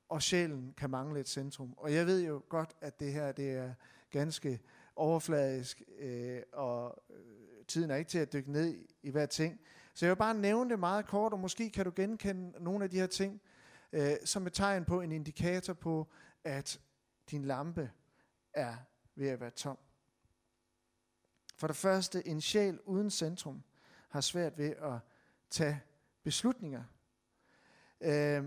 og 0.10 0.22
sjælen 0.22 0.74
kan 0.78 0.90
mangle 0.90 1.20
et 1.20 1.30
centrum. 1.30 1.74
Og 1.78 1.94
jeg 1.94 2.06
ved 2.06 2.26
jo 2.26 2.42
godt, 2.50 2.76
at 2.82 3.00
det 3.00 3.14
her 3.14 3.32
det 3.32 3.52
er 3.52 3.74
ganske 4.12 4.60
overfladisk, 4.96 5.82
øh, 6.00 6.42
og 6.54 7.04
øh, 7.10 7.66
tiden 7.68 7.92
er 7.92 7.96
ikke 7.96 8.10
til 8.10 8.20
at 8.20 8.34
dykke 8.34 8.52
ned 8.52 8.76
i, 8.76 8.96
i 9.04 9.10
hver 9.10 9.26
ting. 9.26 9.60
Så 9.94 10.06
jeg 10.06 10.10
vil 10.10 10.18
bare 10.18 10.34
nævne 10.34 10.70
det 10.70 10.80
meget 10.80 11.06
kort, 11.06 11.34
og 11.34 11.40
måske 11.40 11.70
kan 11.70 11.86
du 11.86 11.92
genkende 11.96 12.64
nogle 12.64 12.84
af 12.84 12.90
de 12.90 13.00
her 13.00 13.08
ting, 13.08 13.42
øh, 13.94 14.12
som 14.26 14.48
et 14.48 14.54
tegn 14.54 14.86
på 14.86 15.02
en 15.02 15.12
indikator 15.12 15.74
på, 15.74 16.08
at 16.50 16.80
din 17.32 17.46
lampe 17.46 17.92
er 18.54 18.76
ved 19.16 19.28
at 19.28 19.40
være 19.40 19.50
tom. 19.50 19.78
For 21.56 21.68
det 21.68 21.76
første, 21.76 22.28
en 22.28 22.42
sjæl 22.42 22.80
uden 22.86 23.10
centrum 23.10 23.64
har 24.10 24.22
svært 24.22 24.58
ved 24.58 24.70
at 24.70 25.00
tage 25.50 25.82
beslutninger. 26.24 26.84
Øh, 28.02 28.44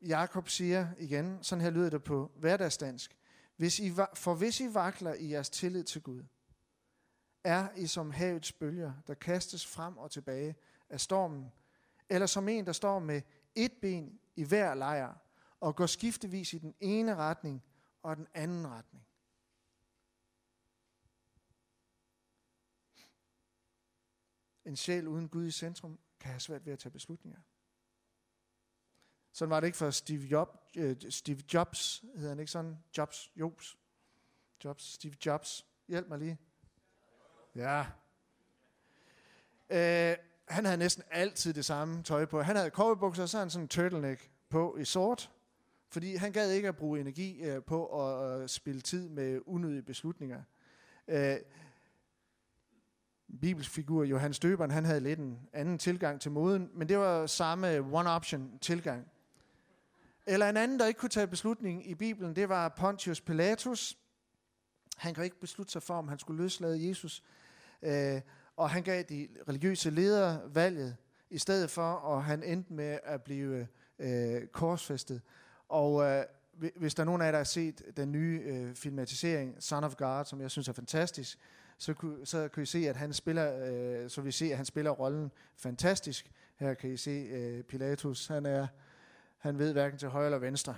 Jakob 0.00 0.48
siger 0.48 0.88
igen, 0.98 1.38
sådan 1.42 1.62
her 1.62 1.70
lyder 1.70 1.90
det 1.90 2.04
på 2.04 2.30
hverdagsdansk, 2.36 3.16
hvis 3.56 3.78
I, 3.78 3.92
for 4.14 4.34
hvis 4.34 4.60
I 4.60 4.74
vakler 4.74 5.14
i 5.14 5.30
jeres 5.30 5.50
tillid 5.50 5.84
til 5.84 6.02
Gud, 6.02 6.24
er 7.44 7.68
I 7.76 7.86
som 7.86 8.10
havets 8.10 8.52
bølger, 8.52 8.92
der 9.06 9.14
kastes 9.14 9.66
frem 9.66 9.98
og 9.98 10.10
tilbage 10.10 10.56
af 10.90 11.00
stormen, 11.00 11.52
eller 12.08 12.26
som 12.26 12.48
en, 12.48 12.66
der 12.66 12.72
står 12.72 12.98
med 12.98 13.22
et 13.54 13.72
ben 13.72 14.20
i 14.36 14.44
hver 14.44 14.74
lejr 14.74 15.21
og 15.62 15.76
går 15.76 15.86
skiftevis 15.86 16.52
i 16.52 16.58
den 16.58 16.74
ene 16.80 17.16
retning 17.16 17.62
og 18.02 18.16
den 18.16 18.26
anden 18.34 18.66
retning. 18.68 19.06
En 24.64 24.76
sjæl 24.76 25.08
uden 25.08 25.28
Gud 25.28 25.46
i 25.46 25.50
centrum 25.50 25.98
kan 26.20 26.30
have 26.30 26.40
svært 26.40 26.66
ved 26.66 26.72
at 26.72 26.78
tage 26.78 26.92
beslutninger. 26.92 27.40
Sådan 29.32 29.50
var 29.50 29.60
det 29.60 29.66
ikke 29.66 29.78
for 29.78 29.90
Steve, 29.90 30.20
Job, 30.20 30.70
øh, 30.76 30.96
Steve 31.10 31.42
Jobs, 31.54 32.04
hedder 32.14 32.28
han 32.28 32.38
ikke 32.38 32.52
sådan? 32.52 32.78
Jobs, 32.98 33.30
Jobs, 33.36 33.78
Jobs, 34.64 34.84
Steve 34.84 35.14
Jobs. 35.26 35.66
Hjælp 35.88 36.08
mig 36.08 36.18
lige. 36.18 36.38
Ja. 37.54 37.86
Øh, 39.70 40.16
han 40.48 40.64
havde 40.64 40.76
næsten 40.76 41.04
altid 41.10 41.54
det 41.54 41.64
samme 41.64 42.02
tøj 42.02 42.24
på. 42.24 42.42
Han 42.42 42.56
havde 42.56 42.70
cowboybukser, 42.70 43.22
og 43.22 43.28
så 43.28 43.36
havde 43.36 43.44
han 43.44 43.50
sådan 43.50 43.64
en 43.64 43.68
turtleneck 43.68 44.30
på 44.48 44.76
i 44.76 44.84
sort. 44.84 45.32
Fordi 45.92 46.14
han 46.14 46.32
gad 46.32 46.50
ikke 46.50 46.68
at 46.68 46.76
bruge 46.76 47.00
energi 47.00 47.42
øh, 47.42 47.62
på 47.62 48.06
at 48.06 48.40
øh, 48.42 48.48
spille 48.48 48.80
tid 48.80 49.08
med 49.08 49.40
unødige 49.46 49.82
beslutninger. 49.82 50.42
Øh, 51.08 51.36
bibelsfigur 53.40 54.04
Johannes 54.04 54.38
Døberen, 54.38 54.70
han 54.70 54.84
havde 54.84 55.00
lidt 55.00 55.18
en 55.18 55.48
anden 55.52 55.78
tilgang 55.78 56.20
til 56.20 56.30
moden, 56.30 56.70
men 56.74 56.88
det 56.88 56.98
var 56.98 57.26
samme 57.26 57.78
one-option 57.78 58.58
tilgang. 58.58 59.08
Eller 60.26 60.48
en 60.48 60.56
anden, 60.56 60.78
der 60.78 60.86
ikke 60.86 61.00
kunne 61.00 61.08
tage 61.08 61.26
beslutning 61.26 61.90
i 61.90 61.94
Bibelen, 61.94 62.36
det 62.36 62.48
var 62.48 62.68
Pontius 62.68 63.20
Pilatus. 63.20 63.98
Han 64.96 65.14
kunne 65.14 65.24
ikke 65.24 65.40
beslutte 65.40 65.72
sig 65.72 65.82
for, 65.82 65.94
om 65.94 66.08
han 66.08 66.18
skulle 66.18 66.42
løslade 66.42 66.88
Jesus. 66.88 67.22
Øh, 67.82 68.20
og 68.56 68.70
han 68.70 68.82
gav 68.82 69.02
de 69.02 69.28
religiøse 69.48 69.90
ledere 69.90 70.54
valget, 70.54 70.96
i 71.30 71.38
stedet 71.38 71.70
for, 71.70 71.92
og 71.92 72.24
han 72.24 72.42
endte 72.42 72.72
med 72.72 72.98
at 73.04 73.22
blive 73.22 73.68
øh, 73.98 74.46
korsfæstet. 74.46 75.22
Og 75.72 76.04
øh, 76.04 76.24
hvis 76.76 76.94
der 76.94 77.02
er 77.02 77.04
nogen 77.04 77.22
af 77.22 77.26
jer, 77.26 77.30
der 77.30 77.38
har 77.38 77.44
set 77.44 77.82
den 77.96 78.12
nye 78.12 78.42
øh, 78.44 78.74
filmatisering, 78.74 79.62
Son 79.62 79.84
of 79.84 79.96
God, 79.96 80.24
som 80.24 80.40
jeg 80.40 80.50
synes 80.50 80.68
er 80.68 80.72
fantastisk, 80.72 81.38
så, 81.78 81.94
kunne, 81.94 82.26
så 82.26 82.48
kan 82.48 82.62
I 82.62 82.66
se, 82.66 82.88
at 82.88 82.96
han 82.96 83.12
spiller, 83.12 83.66
øh, 83.66 84.10
så 84.10 84.20
vi 84.20 84.32
se, 84.32 84.44
at 84.44 84.56
han 84.56 84.66
spiller 84.66 84.90
rollen 84.90 85.32
fantastisk. 85.56 86.30
Her 86.56 86.74
kan 86.74 86.90
I 86.90 86.96
se 86.96 87.10
øh, 87.10 87.62
Pilatus, 87.62 88.26
han 88.26 88.46
er, 88.46 88.66
han 89.38 89.58
ved 89.58 89.72
hverken 89.72 89.98
til 89.98 90.08
højre 90.08 90.26
eller 90.26 90.38
venstre. 90.38 90.76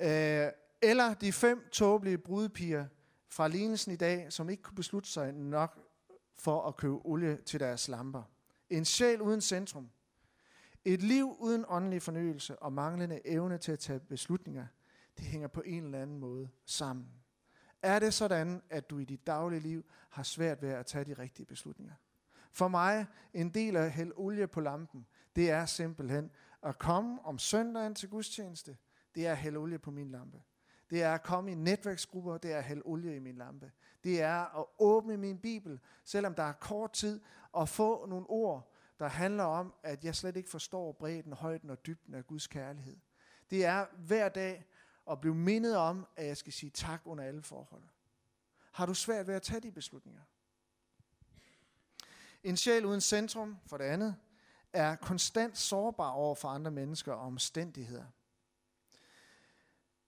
Øh, 0.00 0.48
eller 0.82 1.14
de 1.14 1.32
fem 1.32 1.68
tåbelige 1.72 2.18
brudepiger 2.18 2.86
fra 3.28 3.48
lignelsen 3.48 3.92
i 3.92 3.96
dag, 3.96 4.32
som 4.32 4.50
ikke 4.50 4.62
kunne 4.62 4.76
beslutte 4.76 5.10
sig 5.10 5.32
nok 5.32 5.78
for 6.38 6.62
at 6.62 6.76
købe 6.76 6.94
olie 7.04 7.36
til 7.36 7.60
deres 7.60 7.88
lamper. 7.88 8.22
En 8.70 8.84
sjæl 8.84 9.20
uden 9.20 9.40
centrum. 9.40 9.88
Et 10.84 11.02
liv 11.02 11.36
uden 11.38 11.64
åndelig 11.68 12.02
fornyelse 12.02 12.56
og 12.62 12.72
manglende 12.72 13.20
evne 13.26 13.58
til 13.58 13.72
at 13.72 13.78
tage 13.78 14.00
beslutninger, 14.00 14.66
det 15.18 15.26
hænger 15.26 15.48
på 15.48 15.62
en 15.66 15.84
eller 15.84 16.02
anden 16.02 16.18
måde 16.18 16.48
sammen. 16.66 17.08
Er 17.82 17.98
det 17.98 18.14
sådan, 18.14 18.62
at 18.70 18.90
du 18.90 18.98
i 18.98 19.04
dit 19.04 19.26
daglige 19.26 19.60
liv 19.60 19.84
har 20.10 20.22
svært 20.22 20.62
ved 20.62 20.70
at 20.70 20.86
tage 20.86 21.04
de 21.04 21.14
rigtige 21.14 21.46
beslutninger? 21.46 21.94
For 22.52 22.68
mig, 22.68 23.06
en 23.34 23.50
del 23.50 23.76
af 23.76 23.90
hælde 23.90 24.12
olie 24.16 24.46
på 24.46 24.60
lampen, 24.60 25.06
det 25.36 25.50
er 25.50 25.66
simpelthen 25.66 26.30
at 26.62 26.78
komme 26.78 27.24
om 27.24 27.38
søndagen 27.38 27.94
til 27.94 28.08
gudstjeneste. 28.08 28.76
Det 29.14 29.26
er 29.26 29.30
at 29.30 29.36
hælde 29.36 29.58
olie 29.58 29.78
på 29.78 29.90
min 29.90 30.10
lampe. 30.10 30.42
Det 30.90 31.02
er 31.02 31.14
at 31.14 31.22
komme 31.22 31.52
i 31.52 31.54
netværksgrupper, 31.54 32.38
det 32.38 32.52
er 32.52 32.58
at 32.58 32.64
hælde 32.64 32.82
olie 32.84 33.16
i 33.16 33.18
min 33.18 33.36
lampe. 33.36 33.72
Det 34.04 34.22
er 34.22 34.60
at 34.60 34.64
åbne 34.78 35.16
min 35.16 35.38
bibel, 35.38 35.80
selvom 36.04 36.34
der 36.34 36.42
er 36.42 36.52
kort 36.52 36.92
tid, 36.92 37.20
og 37.52 37.68
få 37.68 38.06
nogle 38.06 38.26
ord, 38.30 38.73
der 38.98 39.08
handler 39.08 39.44
om, 39.44 39.74
at 39.82 40.04
jeg 40.04 40.14
slet 40.14 40.36
ikke 40.36 40.50
forstår 40.50 40.92
bredden, 40.92 41.32
højden 41.32 41.70
og 41.70 41.86
dybden 41.86 42.14
af 42.14 42.26
Guds 42.26 42.46
kærlighed. 42.46 42.96
Det 43.50 43.64
er 43.64 43.86
hver 43.96 44.28
dag 44.28 44.64
at 45.10 45.20
blive 45.20 45.34
mindet 45.34 45.76
om, 45.76 46.06
at 46.16 46.26
jeg 46.26 46.36
skal 46.36 46.52
sige 46.52 46.70
tak 46.70 47.00
under 47.04 47.24
alle 47.24 47.42
forhold. 47.42 47.82
Har 48.72 48.86
du 48.86 48.94
svært 48.94 49.26
ved 49.26 49.34
at 49.34 49.42
tage 49.42 49.60
de 49.60 49.72
beslutninger? 49.72 50.22
En 52.42 52.56
sjæl 52.56 52.84
uden 52.84 53.00
centrum, 53.00 53.58
for 53.66 53.76
det 53.76 53.84
andet, 53.84 54.16
er 54.72 54.96
konstant 54.96 55.58
sårbar 55.58 56.10
over 56.10 56.34
for 56.34 56.48
andre 56.48 56.70
mennesker 56.70 57.12
og 57.12 57.26
omstændigheder. 57.26 58.04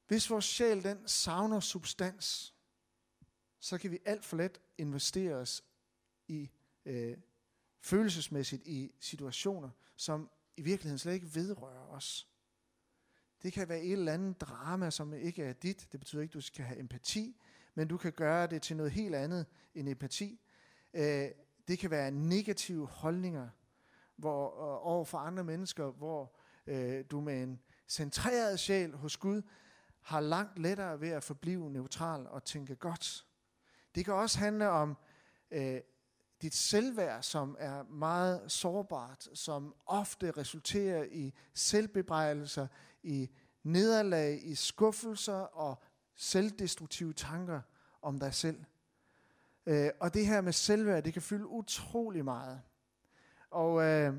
Hvis 0.07 0.31
vores 0.31 0.45
sjæl 0.45 0.83
den 0.83 1.09
savner 1.09 1.61
substans, 1.61 2.55
så 3.61 3.79
kan 3.79 3.91
vi 3.91 3.99
alt 4.05 4.25
for 4.25 4.37
let 4.37 4.61
investere 4.79 5.35
os 5.35 5.65
i 6.29 6.51
øh, 6.85 7.19
følelsesmæssigt 7.87 8.67
i 8.67 8.95
situationer, 9.01 9.71
som 9.97 10.31
i 10.57 10.63
virkeligheden 10.63 10.99
slet 10.99 11.15
ikke 11.15 11.35
vedrører 11.35 11.87
os. 11.87 12.29
Det 13.43 13.53
kan 13.53 13.69
være 13.69 13.83
et 13.83 13.93
eller 13.93 14.13
andet 14.13 14.41
drama, 14.41 14.91
som 14.91 15.15
ikke 15.15 15.45
er 15.45 15.53
dit. 15.53 15.89
Det 15.93 16.01
betyder 16.01 16.23
ikke, 16.23 16.31
at 16.31 16.35
du 16.35 16.41
skal 16.41 16.65
have 16.65 16.81
empati, 16.81 17.37
men 17.75 17.89
du 17.89 17.97
kan 17.97 18.13
gøre 18.13 18.47
det 18.47 18.63
til 18.63 18.77
noget 18.77 18.93
helt 18.93 19.15
andet 19.15 19.47
end 19.75 19.89
empati. 19.89 20.41
Øh, 20.95 21.29
det 21.69 21.79
kan 21.79 21.91
være 21.91 22.11
negative 22.11 22.87
holdninger 22.87 23.49
hvor, 24.17 24.47
øh, 24.47 24.87
over 24.87 25.05
for 25.05 25.19
andre 25.19 25.45
mennesker, 25.45 25.91
hvor 25.91 26.37
øh, 26.67 27.05
du 27.11 27.21
med 27.21 27.43
en 27.43 27.61
centreret 27.89 28.61
sjæl 28.61 28.95
hos 28.95 29.17
Gud 29.17 29.43
har 30.01 30.21
langt 30.21 30.59
lettere 30.59 31.01
ved 31.01 31.09
at 31.09 31.25
forblive 31.25 31.71
neutral 31.71 32.27
og 32.27 32.45
tænke 32.45 32.77
godt. 32.77 33.27
Det 33.95 34.05
kan 34.05 34.15
også 34.15 34.39
handle 34.39 34.69
om 34.69 34.97
øh, 35.51 35.81
dit 36.43 36.55
selvværd, 36.55 37.23
som 37.23 37.57
er 37.59 37.83
meget 37.83 38.53
sårbart, 38.53 39.29
som 39.35 39.75
ofte 39.87 40.31
resulterer 40.31 41.05
i 41.05 41.35
selvbebrejdelser, 41.55 42.67
i 43.03 43.31
nederlag, 43.63 44.41
i 44.45 44.55
skuffelser 44.55 45.33
og 45.35 45.83
selvdestruktive 46.15 47.13
tanker 47.13 47.61
om 48.03 48.19
dig 48.19 48.35
selv. 48.35 48.65
Øh, 49.67 49.91
og 50.01 50.15
det 50.15 50.27
her 50.27 50.41
med 50.41 50.53
selvværd, 50.53 51.05
det 51.05 51.13
kan 51.13 51.23
fylde 51.23 51.47
utrolig 51.47 52.25
meget. 52.25 52.61
Og 53.51 53.83
øh, 53.83 54.15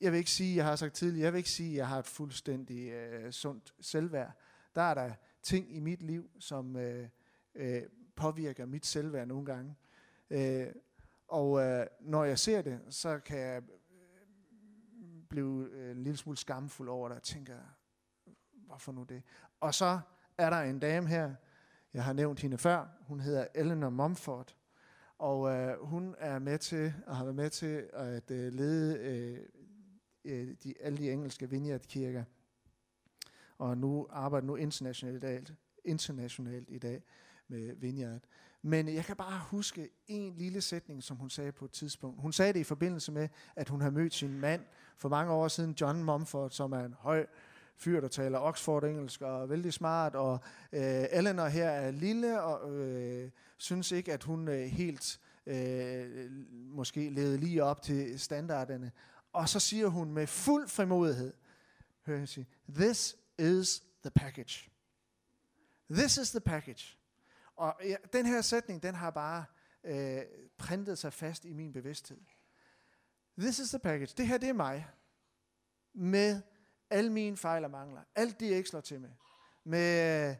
jeg 0.00 0.12
vil 0.12 0.18
ikke 0.18 0.30
sige, 0.30 0.56
jeg 0.56 0.64
har 0.64 0.76
sagt 0.76 0.94
tidligere, 0.94 1.24
jeg 1.24 1.32
vil 1.32 1.38
ikke 1.38 1.50
sige, 1.50 1.70
at 1.70 1.76
jeg 1.76 1.88
har 1.88 1.98
et 1.98 2.06
fuldstændig 2.06 2.88
øh, 2.88 3.32
sundt 3.32 3.74
selvværd. 3.80 4.32
Der 4.74 4.82
er 4.82 4.94
der 4.94 5.12
ting 5.42 5.76
i 5.76 5.80
mit 5.80 6.02
liv, 6.02 6.30
som 6.38 6.76
øh, 6.76 7.08
øh, 7.54 7.82
påvirker 8.16 8.66
mit 8.66 8.86
selvværd 8.86 9.28
nogle 9.28 9.46
gange. 9.46 9.74
Øh, 10.30 10.66
og 11.30 11.60
øh, 11.60 11.86
når 12.00 12.24
jeg 12.24 12.38
ser 12.38 12.62
det, 12.62 12.80
så 12.88 13.18
kan 13.18 13.38
jeg 13.38 13.62
øh, 13.62 15.22
blive 15.28 15.68
øh, 15.72 15.90
en 15.90 16.02
lille 16.02 16.16
smule 16.16 16.36
skamfuld 16.38 16.88
over 16.88 17.08
det, 17.08 17.16
og 17.16 17.22
tænker, 17.22 17.56
hvorfor 18.52 18.92
nu 18.92 19.02
det? 19.02 19.22
Og 19.60 19.74
så 19.74 20.00
er 20.38 20.50
der 20.50 20.56
en 20.56 20.78
dame 20.78 21.08
her, 21.08 21.34
jeg 21.94 22.04
har 22.04 22.12
nævnt 22.12 22.40
hende 22.40 22.58
før, 22.58 22.86
hun 23.00 23.20
hedder 23.20 23.46
Eleanor 23.54 23.90
Mumford, 23.90 24.56
og 25.18 25.50
øh, 25.50 25.86
hun 25.86 26.14
er 26.18 26.38
med 26.38 26.58
til, 26.58 26.94
og 27.06 27.16
har 27.16 27.24
været 27.24 27.36
med 27.36 27.50
til 27.50 27.90
at 27.92 28.30
øh, 28.30 28.52
lede 28.52 28.98
øh, 28.98 29.38
øh 30.24 30.54
de, 30.64 30.74
alle 30.80 30.98
de 30.98 31.12
engelske 31.12 31.50
vineyardkirker, 31.50 32.24
og 33.58 33.78
nu 33.78 34.06
arbejder 34.10 34.46
nu 34.46 34.56
internationalt, 34.56 35.52
internationalt 35.84 36.70
i 36.70 36.78
dag 36.78 37.02
med 37.48 37.76
Vineyard. 37.76 38.22
Men 38.62 38.94
jeg 38.94 39.04
kan 39.04 39.16
bare 39.16 39.40
huske 39.50 39.90
en 40.06 40.34
lille 40.36 40.60
sætning, 40.60 41.02
som 41.02 41.16
hun 41.16 41.30
sagde 41.30 41.52
på 41.52 41.64
et 41.64 41.70
tidspunkt. 41.70 42.20
Hun 42.20 42.32
sagde 42.32 42.52
det 42.52 42.60
i 42.60 42.64
forbindelse 42.64 43.12
med, 43.12 43.28
at 43.56 43.68
hun 43.68 43.80
har 43.80 43.90
mødt 43.90 44.14
sin 44.14 44.40
mand 44.40 44.64
for 44.96 45.08
mange 45.08 45.32
år 45.32 45.48
siden, 45.48 45.76
John 45.80 46.04
Mumford, 46.04 46.50
som 46.50 46.72
er 46.72 46.84
en 46.84 46.94
høj 46.98 47.26
fyr, 47.76 48.00
der 48.00 48.08
taler 48.08 48.38
Oxford-engelsk 48.38 49.22
og 49.22 49.42
er 49.42 49.46
vældig 49.46 49.72
smart. 49.72 50.14
Og 50.14 50.40
øh, 50.72 51.04
Eleanor 51.10 51.46
her 51.46 51.68
er 51.70 51.90
lille 51.90 52.42
og 52.42 52.78
øh, 52.78 53.30
synes 53.56 53.92
ikke, 53.92 54.12
at 54.12 54.24
hun 54.24 54.48
øh, 54.48 54.66
helt 54.66 55.20
øh, 55.46 56.30
måske 56.52 57.10
levede 57.10 57.38
lige 57.38 57.64
op 57.64 57.82
til 57.82 58.20
standarderne. 58.20 58.92
Og 59.32 59.48
så 59.48 59.60
siger 59.60 59.86
hun 59.86 60.12
med 60.12 60.26
fuld 60.26 60.68
frimodighed, 60.68 61.32
hører 62.06 62.18
jeg 62.18 62.28
sige, 62.28 62.46
this 62.74 63.16
is 63.38 63.82
the 64.02 64.10
package. 64.10 64.70
This 65.90 66.16
is 66.16 66.30
the 66.30 66.40
package. 66.40 66.99
Og 67.60 67.76
ja, 67.84 67.96
den 68.12 68.26
her 68.26 68.40
sætning, 68.40 68.82
den 68.82 68.94
har 68.94 69.10
bare 69.10 69.44
øh, 69.84 70.22
printet 70.58 70.98
sig 70.98 71.12
fast 71.12 71.44
i 71.44 71.52
min 71.52 71.72
bevidsthed. 71.72 72.20
This 73.38 73.58
is 73.58 73.68
the 73.68 73.78
package. 73.78 74.14
Det 74.16 74.26
her, 74.26 74.38
det 74.38 74.48
er 74.48 74.52
mig. 74.52 74.86
Med 75.94 76.42
alle 76.90 77.12
mine 77.12 77.36
fejl 77.36 77.64
og 77.64 77.70
mangler. 77.70 78.02
Alt 78.14 78.40
det, 78.40 78.48
jeg 78.48 78.56
ikke 78.56 78.68
slår 78.68 78.80
til 78.80 79.00
med. 79.00 79.10
med 79.64 80.36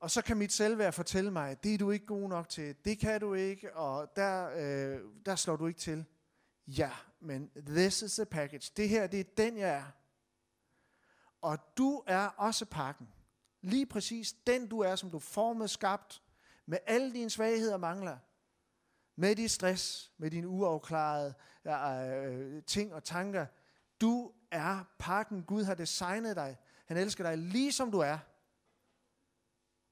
og 0.00 0.10
så 0.10 0.22
kan 0.22 0.36
mit 0.36 0.52
selvværd 0.52 0.92
fortælle 0.92 1.30
mig, 1.30 1.64
det 1.64 1.74
er 1.74 1.78
du 1.78 1.90
ikke 1.90 2.06
god 2.06 2.28
nok 2.28 2.48
til, 2.48 2.76
det 2.84 2.98
kan 2.98 3.20
du 3.20 3.34
ikke, 3.34 3.76
og 3.76 4.16
der, 4.16 4.50
øh, 4.56 5.00
der 5.26 5.36
slår 5.36 5.56
du 5.56 5.66
ikke 5.66 5.80
til. 5.80 6.04
Ja, 6.66 6.90
men 7.20 7.50
this 7.66 8.02
is 8.02 8.14
the 8.14 8.26
package. 8.26 8.72
Det 8.76 8.88
her, 8.88 9.06
det 9.06 9.20
er 9.20 9.24
den, 9.36 9.58
jeg 9.58 9.68
er. 9.68 9.84
Og 11.40 11.58
du 11.76 12.02
er 12.06 12.26
også 12.26 12.64
pakken. 12.64 13.08
Lige 13.60 13.86
præcis 13.86 14.32
den 14.32 14.68
du 14.68 14.80
er, 14.80 14.96
som 14.96 15.10
du 15.10 15.18
formet 15.18 15.70
skabt, 15.70 16.21
med 16.66 16.78
alle 16.86 17.12
dine 17.12 17.30
svagheder 17.30 17.74
og 17.74 17.80
mangler, 17.80 18.18
med 19.16 19.36
dit 19.36 19.50
stress, 19.50 20.12
med 20.18 20.30
dine 20.30 20.48
uafklarede 20.48 21.34
øh, 21.64 22.56
øh, 22.56 22.62
ting 22.62 22.94
og 22.94 23.04
tanker. 23.04 23.46
Du 24.00 24.32
er 24.50 24.84
pakken. 24.98 25.42
Gud 25.42 25.64
har 25.64 25.74
designet 25.74 26.36
dig. 26.36 26.58
Han 26.86 26.96
elsker 26.96 27.24
dig 27.24 27.38
lige 27.38 27.72
som 27.72 27.90
du 27.90 27.98
er. 27.98 28.18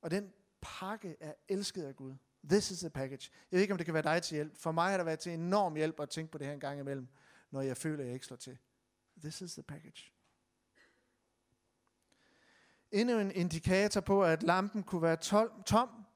Og 0.02 0.11
den 0.11 0.33
pakke 0.61 1.16
er 1.20 1.35
elsket 1.48 1.85
af 1.85 1.96
Gud. 1.96 2.14
This 2.48 2.70
is 2.70 2.78
the 2.78 2.90
package. 2.90 3.30
Jeg 3.50 3.56
ved 3.56 3.61
ikke, 3.61 3.74
om 3.74 3.78
det 3.78 3.85
kan 3.85 3.94
være 3.94 4.02
dig 4.02 4.22
til 4.22 4.35
hjælp. 4.35 4.56
For 4.56 4.72
mig 4.72 4.90
har 4.90 4.96
det 4.96 5.06
været 5.06 5.18
til 5.18 5.33
enorm 5.33 5.74
hjælp 5.74 6.00
at 6.00 6.11
tænke 6.11 6.33
på 6.33 6.38
det 6.38 6.46
her 6.46 6.54
en 6.54 6.61
gang 6.61 6.80
imellem, 6.80 7.09
når 7.50 7.61
jeg 7.61 7.76
føler, 7.76 8.00
at 8.00 8.06
jeg 8.06 8.14
ikke 8.14 8.26
slår 8.26 8.37
til. 8.37 8.59
This 9.20 9.40
is 9.40 9.52
the 9.52 9.62
package. 9.62 10.12
Endnu 12.90 13.18
en 13.18 13.30
indikator 13.30 14.00
på, 14.00 14.24
at 14.24 14.42
lampen 14.42 14.83
kunne 14.83 15.02
være 15.02 15.16
tol- 15.20 15.62
tom, 15.62 16.06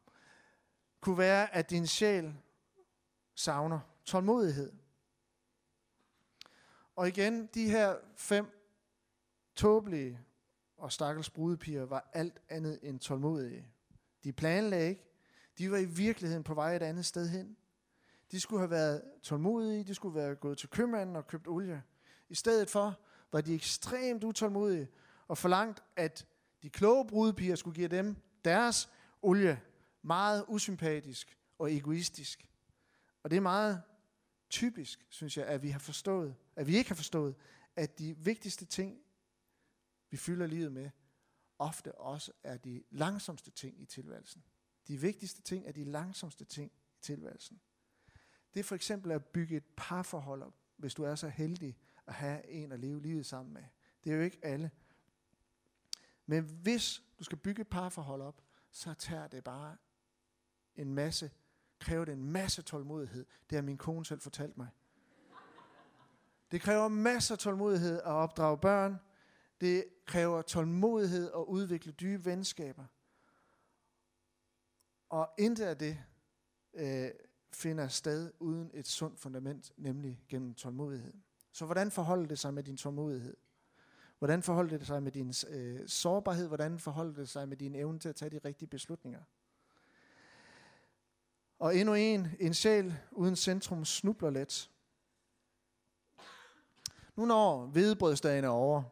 kunne 1.05 1.19
være, 1.19 1.55
at 1.55 1.71
din 1.71 1.87
sjæl 1.87 2.35
savner 3.35 3.81
tålmodighed. 4.05 4.73
Og 6.97 7.09
igen, 7.09 7.47
de 7.47 7.71
her 7.71 7.97
fem 8.17 8.47
tåbelige 9.55 10.21
og 10.77 10.93
stakkels 10.93 11.31
brudepiger 11.31 11.85
var 11.85 12.11
alt 12.13 12.41
andet 12.49 12.79
end 12.83 13.01
tålmodige. 13.01 13.69
De 14.25 14.33
planlagde 14.33 14.89
ikke. 14.89 15.05
De 15.59 15.71
var 15.71 15.77
i 15.77 15.85
virkeligheden 15.85 16.45
på 16.45 16.55
vej 16.55 16.77
et 16.77 16.83
andet 16.83 17.07
sted 17.07 17.29
hen. 17.29 17.57
De 18.31 18.41
skulle 18.41 18.61
have 18.61 18.71
været 18.71 19.03
tålmodige, 19.23 19.85
de 19.85 19.95
skulle 19.95 20.15
være 20.15 20.35
gået 20.35 20.59
til 20.59 20.69
købmanden 20.69 21.17
og 21.17 21.27
købt 21.27 21.49
olie. 21.49 21.83
I 22.29 22.35
stedet 22.35 22.71
for 22.71 23.01
var 23.33 23.41
de 23.41 23.55
ekstremt 23.55 24.25
utålmodige 24.25 24.89
og 25.29 25.39
forlangt, 25.39 25.83
at 25.97 26.27
de 26.63 26.71
kloge 26.71 27.07
brudepiger 27.07 27.55
skulle 27.55 27.75
give 27.75 27.89
dem 27.89 28.17
deres 28.45 28.91
olie 29.23 29.63
meget 30.05 30.45
usympatisk 30.49 31.39
og 31.59 31.75
egoistisk. 31.75 32.49
Og 33.23 33.31
det 33.31 33.37
er 33.37 33.41
meget 33.41 33.83
typisk, 34.51 35.07
synes 35.09 35.37
jeg, 35.37 35.47
at 35.47 35.63
vi 35.63 35.69
har 35.69 35.79
forstået, 35.79 36.37
at 36.57 36.67
vi 36.67 36.77
ikke 36.77 36.91
har 36.91 36.95
forstået, 36.95 37.35
at 37.77 37.99
de 37.99 38.17
vigtigste 38.17 38.65
ting, 38.65 38.99
vi 40.11 40.17
fylder 40.17 40.47
livet 40.47 40.73
med, 40.73 40.91
ofte 41.59 41.95
også 41.95 42.33
er 42.43 42.57
de 42.57 42.83
langsomste 42.91 43.51
ting 43.51 43.81
i 43.81 43.85
tilværelsen. 43.85 44.45
De 44.89 45.01
vigtigste 45.01 45.43
ting 45.43 45.67
er 45.67 45.73
de 45.73 45.85
langsomste 45.85 46.45
ting 46.45 46.73
i 46.73 47.01
tilværelsen. 47.01 47.61
Det 48.55 48.61
er 48.61 48.65
for 48.65 48.75
eksempel 48.75 49.13
at 49.13 49.25
bygge 49.25 49.57
et 49.57 49.65
parforhold 49.77 50.43
op, 50.43 50.55
hvis 50.77 50.95
du 50.95 51.03
er 51.03 51.15
så 51.15 51.29
heldig 51.29 51.77
at 52.07 52.15
have 52.15 52.49
en 52.49 52.73
at 52.73 52.81
leve 52.81 53.03
livet 53.03 53.27
sammen 53.27 53.55
med. 53.55 53.65
Det 54.05 54.13
er 54.13 54.17
jo 54.17 54.23
ikke 54.23 54.39
alle. 54.43 54.71
Men 56.27 56.45
hvis 56.45 57.03
du 57.19 57.25
skal 57.25 57.39
bygge 57.39 57.61
et 57.61 57.69
parforhold 57.69 58.23
op, 58.23 58.43
så 58.71 58.95
tager 58.95 59.27
det 59.27 59.45
bare 59.45 59.77
en 60.77 60.95
masse, 60.95 61.31
kræver 61.81 62.05
det 62.05 62.13
en 62.13 62.25
masse 62.25 62.63
tålmodighed. 62.63 63.27
Det 63.51 63.57
har 63.57 63.63
min 63.63 63.79
kone 63.79 64.05
selv 64.05 64.21
fortalt 64.21 64.57
mig. 64.57 64.69
Det 66.51 66.61
kræver 66.61 66.89
masser 66.89 67.35
af 67.35 67.39
tålmodighed 67.39 67.97
at 67.97 68.05
opdrage 68.05 68.59
børn. 68.59 69.01
Det 69.61 69.85
kræver 70.07 70.43
tålmodighed 70.43 71.31
at 71.35 71.45
udvikle 71.47 71.93
dybe 71.93 72.25
venskaber. 72.25 72.85
Og 75.09 75.31
intet 75.39 75.65
af 75.65 75.79
det 75.79 75.99
øh, 76.75 77.11
finder 77.53 77.89
sted 77.89 78.33
uden 78.41 78.71
et 78.75 78.87
sundt 78.87 79.21
fundament, 79.21 79.73
nemlig 79.77 80.25
gennem 80.29 80.55
tålmodighed. 80.55 81.13
Så 81.53 81.65
hvordan 81.65 81.91
forholder 81.91 82.27
det 82.27 82.39
sig 82.39 82.55
med 82.55 82.63
din 82.63 82.77
tålmodighed? 82.77 83.37
Hvordan 84.19 84.43
forholder 84.43 84.79
det 84.79 84.87
sig 84.87 85.03
med 85.03 85.13
din 85.13 85.33
øh, 85.49 85.89
sårbarhed? 85.89 86.49
Hvordan 86.49 86.79
forholder 86.79 87.15
det 87.15 87.29
sig 87.29 87.49
med 87.49 87.57
din 87.57 87.75
evne 87.75 87.99
til 87.99 88.09
at 88.09 88.17
tage 88.17 88.31
de 88.31 88.41
rigtige 88.45 88.69
beslutninger? 88.69 89.23
Og 91.65 91.77
endnu 91.77 91.95
en, 91.95 92.29
en 92.41 92.55
sjæl 92.55 92.95
uden 93.11 93.37
centrum 93.37 93.85
snubler 93.85 94.31
let. 94.31 94.71
Nu 97.17 97.25
når 97.25 97.67
hvedebrødsdagen 97.67 98.45
er 98.45 98.49
over, 98.49 98.83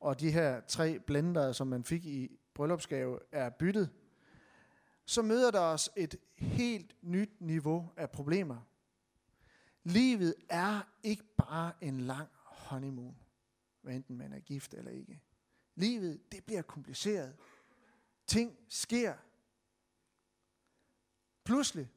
og 0.00 0.20
de 0.20 0.30
her 0.30 0.60
tre 0.60 0.98
blender, 0.98 1.52
som 1.52 1.66
man 1.66 1.84
fik 1.84 2.06
i 2.06 2.38
bryllupsgave, 2.54 3.18
er 3.32 3.50
byttet, 3.50 3.90
så 5.04 5.22
møder 5.22 5.50
der 5.50 5.60
os 5.60 5.90
et 5.96 6.16
helt 6.36 6.96
nyt 7.02 7.40
niveau 7.40 7.92
af 7.96 8.10
problemer. 8.10 8.60
Livet 9.82 10.34
er 10.48 10.80
ikke 11.02 11.24
bare 11.36 11.72
en 11.80 12.00
lang 12.00 12.28
honeymoon, 12.44 13.16
hvad 13.82 13.94
enten 13.94 14.16
man 14.16 14.32
er 14.32 14.40
gift 14.40 14.74
eller 14.74 14.90
ikke. 14.90 15.20
Livet, 15.74 16.32
det 16.32 16.44
bliver 16.44 16.62
kompliceret. 16.62 17.36
Ting 18.26 18.58
sker. 18.68 19.14
Pludselig, 21.44 21.88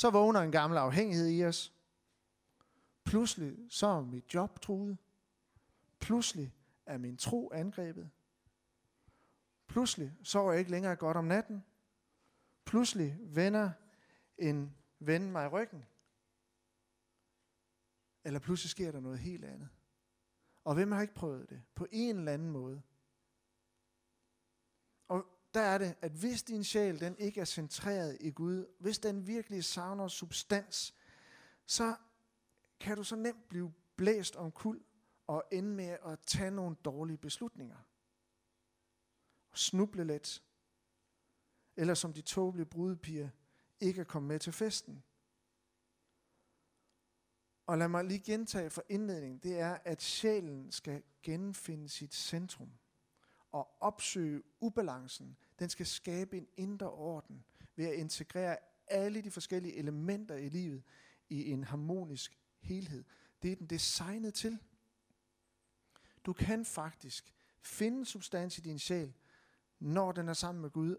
så 0.00 0.10
vågner 0.10 0.40
en 0.40 0.52
gammel 0.52 0.78
afhængighed 0.78 1.28
i 1.28 1.44
os. 1.44 1.74
Pludselig, 3.04 3.56
så 3.68 3.86
er 3.86 4.00
mit 4.00 4.34
job 4.34 4.60
truet. 4.62 4.98
Pludselig 5.98 6.54
er 6.86 6.98
min 6.98 7.16
tro 7.16 7.52
angrebet. 7.52 8.10
Pludselig 9.66 10.12
sover 10.22 10.52
jeg 10.52 10.58
ikke 10.58 10.70
længere 10.70 10.96
godt 10.96 11.16
om 11.16 11.24
natten. 11.24 11.64
Pludselig 12.64 13.16
vender 13.20 13.70
en 14.38 14.76
ven 14.98 15.32
mig 15.32 15.52
ryggen. 15.52 15.86
Eller 18.24 18.40
pludselig 18.40 18.70
sker 18.70 18.92
der 18.92 19.00
noget 19.00 19.18
helt 19.18 19.44
andet. 19.44 19.68
Og 20.64 20.74
hvem 20.74 20.92
har 20.92 21.00
ikke 21.00 21.14
prøvet 21.14 21.50
det? 21.50 21.62
På 21.74 21.86
en 21.92 22.18
eller 22.18 22.32
anden 22.32 22.50
måde. 22.50 22.82
Der 25.54 25.60
er 25.60 25.78
det, 25.78 25.94
at 26.00 26.12
hvis 26.12 26.42
din 26.42 26.64
sjæl 26.64 27.00
den 27.00 27.16
ikke 27.18 27.40
er 27.40 27.44
centreret 27.44 28.16
i 28.20 28.30
Gud, 28.30 28.66
hvis 28.78 28.98
den 28.98 29.26
virkelig 29.26 29.64
savner 29.64 30.08
substans, 30.08 30.94
så 31.66 31.96
kan 32.80 32.96
du 32.96 33.04
så 33.04 33.16
nemt 33.16 33.48
blive 33.48 33.72
blæst 33.96 34.36
om 34.36 34.52
kul 34.52 34.84
og 35.26 35.44
ende 35.52 35.68
med 35.68 35.96
at 36.04 36.18
tage 36.26 36.50
nogle 36.50 36.76
dårlige 36.84 37.18
beslutninger. 37.18 37.76
Og 39.50 39.58
snuble 39.58 40.04
lidt. 40.04 40.42
Eller 41.76 41.94
som 41.94 42.12
de 42.12 42.22
tåbelige 42.22 42.66
brudepiger, 42.66 43.28
ikke 43.80 44.00
at 44.00 44.08
komme 44.08 44.28
med 44.28 44.38
til 44.38 44.52
festen. 44.52 45.02
Og 47.66 47.78
lad 47.78 47.88
mig 47.88 48.04
lige 48.04 48.20
gentage 48.20 48.70
for 48.70 48.84
indledningen, 48.88 49.38
det 49.38 49.58
er, 49.58 49.78
at 49.84 50.02
sjælen 50.02 50.72
skal 50.72 51.02
genfinde 51.22 51.88
sit 51.88 52.14
centrum 52.14 52.72
og 53.52 53.76
opsøge 53.80 54.42
ubalancen. 54.60 55.36
Den 55.58 55.68
skal 55.68 55.86
skabe 55.86 56.36
en 56.36 56.48
indre 56.56 56.90
orden 56.90 57.44
ved 57.76 57.86
at 57.86 57.94
integrere 57.94 58.56
alle 58.86 59.22
de 59.22 59.30
forskellige 59.30 59.74
elementer 59.74 60.34
i 60.34 60.48
livet 60.48 60.82
i 61.28 61.50
en 61.50 61.64
harmonisk 61.64 62.38
helhed. 62.60 63.04
Det 63.42 63.52
er 63.52 63.56
den 63.56 63.66
designet 63.66 64.34
til. 64.34 64.58
Du 66.26 66.32
kan 66.32 66.64
faktisk 66.64 67.34
finde 67.62 68.06
substans 68.06 68.58
i 68.58 68.60
din 68.60 68.78
sjæl, 68.78 69.14
når 69.78 70.12
den 70.12 70.28
er 70.28 70.32
sammen 70.32 70.62
med 70.62 70.70
Gud, 70.70 70.96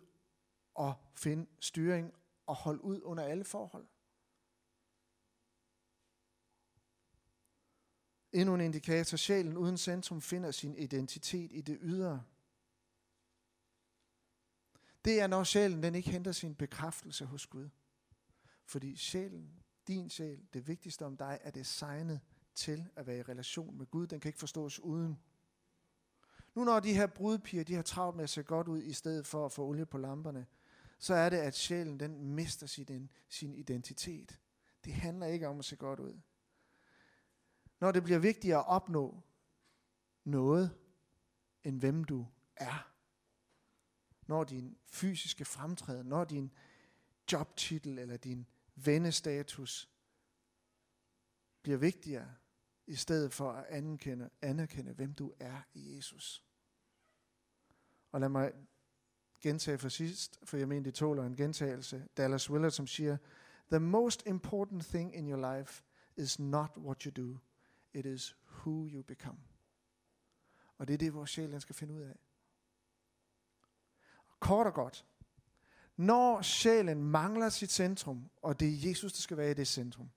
og 0.73 0.93
finde 1.15 1.47
styring 1.59 2.13
og 2.45 2.55
holde 2.55 2.83
ud 2.83 3.01
under 3.01 3.23
alle 3.23 3.43
forhold. 3.43 3.87
Endnu 8.33 8.55
en 8.55 8.61
indikator, 8.61 9.17
sjælen 9.17 9.57
uden 9.57 9.77
centrum 9.77 10.21
finder 10.21 10.51
sin 10.51 10.75
identitet 10.75 11.51
i 11.51 11.61
det 11.61 11.77
ydre. 11.81 12.23
Det 15.05 15.21
er, 15.21 15.27
når 15.27 15.43
sjælen 15.43 15.83
den 15.83 15.95
ikke 15.95 16.09
henter 16.09 16.31
sin 16.31 16.55
bekræftelse 16.55 17.25
hos 17.25 17.47
Gud. 17.47 17.69
Fordi 18.65 18.95
sjælen, 18.95 19.63
din 19.87 20.09
sjæl, 20.09 20.39
det 20.53 20.67
vigtigste 20.67 21.05
om 21.05 21.17
dig, 21.17 21.39
er 21.41 21.51
designet 21.51 22.19
til 22.55 22.87
at 22.95 23.07
være 23.07 23.17
i 23.17 23.21
relation 23.21 23.77
med 23.77 23.85
Gud. 23.85 24.07
Den 24.07 24.19
kan 24.19 24.29
ikke 24.29 24.39
forstås 24.39 24.79
uden. 24.79 25.19
Nu 26.55 26.63
når 26.63 26.79
de 26.79 26.93
her 26.93 27.07
brudpiger, 27.07 27.63
de 27.63 27.75
har 27.75 27.81
travlt 27.81 28.15
med 28.15 28.23
at 28.23 28.29
se 28.29 28.43
godt 28.43 28.67
ud, 28.67 28.81
i 28.81 28.93
stedet 28.93 29.27
for 29.27 29.45
at 29.45 29.51
få 29.51 29.65
olie 29.65 29.85
på 29.85 29.97
lamperne, 29.97 30.45
så 30.99 31.13
er 31.13 31.29
det, 31.29 31.37
at 31.37 31.55
sjælen 31.55 31.99
den 31.99 32.25
mister 32.25 32.67
sin, 32.67 33.11
sin 33.29 33.55
identitet. 33.55 34.39
Det 34.85 34.93
handler 34.93 35.27
ikke 35.27 35.47
om 35.47 35.59
at 35.59 35.65
se 35.65 35.75
godt 35.75 35.99
ud. 35.99 36.19
Når 37.79 37.91
det 37.91 38.03
bliver 38.03 38.19
vigtigere 38.19 38.59
at 38.59 38.67
opnå 38.67 39.21
noget, 40.23 40.77
end 41.63 41.79
hvem 41.79 42.03
du 42.03 42.27
er. 42.55 42.90
Når 44.31 44.43
din 44.43 44.77
fysiske 44.85 45.45
fremtræden, 45.45 46.05
når 46.05 46.23
din 46.23 46.51
jobtitel 47.31 47.99
eller 47.99 48.17
din 48.17 48.47
vennestatus 48.75 49.89
bliver 51.61 51.77
vigtigere, 51.77 52.35
i 52.87 52.95
stedet 52.95 53.33
for 53.33 53.51
at 53.51 53.65
anerkende, 53.69 54.29
anerkende, 54.41 54.93
hvem 54.93 55.13
du 55.13 55.33
er 55.39 55.61
i 55.73 55.95
Jesus. 55.95 56.43
Og 58.11 58.19
lad 58.19 58.29
mig 58.29 58.51
gentage 59.41 59.77
for 59.77 59.89
sidst, 59.89 60.39
for 60.43 60.57
jeg 60.57 60.67
mener, 60.67 60.83
det 60.83 60.93
tåler 60.93 61.23
en 61.23 61.35
gentagelse. 61.35 62.07
Dallas 62.17 62.49
Willard, 62.49 62.71
som 62.71 62.87
siger, 62.87 63.17
The 63.71 63.79
most 63.79 64.25
important 64.25 64.85
thing 64.85 65.15
in 65.15 65.29
your 65.29 65.57
life 65.57 65.83
is 66.17 66.39
not 66.39 66.77
what 66.77 67.01
you 67.01 67.11
do, 67.11 67.37
it 67.93 68.05
is 68.05 68.35
who 68.45 68.87
you 68.87 69.03
become. 69.03 69.39
Og 70.77 70.87
det 70.87 70.93
er 70.93 70.97
det, 70.97 71.13
vores 71.13 71.29
sjæl 71.29 71.61
skal 71.61 71.75
finde 71.75 71.93
ud 71.93 72.01
af. 72.01 72.15
Kort 74.41 74.67
og 74.67 74.73
godt. 74.73 75.05
Når 75.97 76.41
sjælen 76.41 77.03
mangler 77.03 77.49
sit 77.49 77.71
centrum, 77.71 78.29
og 78.41 78.59
det 78.59 78.67
er 78.67 78.89
Jesus, 78.89 79.13
der 79.13 79.21
skal 79.21 79.37
være 79.37 79.51
i 79.51 79.53
det 79.53 79.67
centrum, 79.67 80.09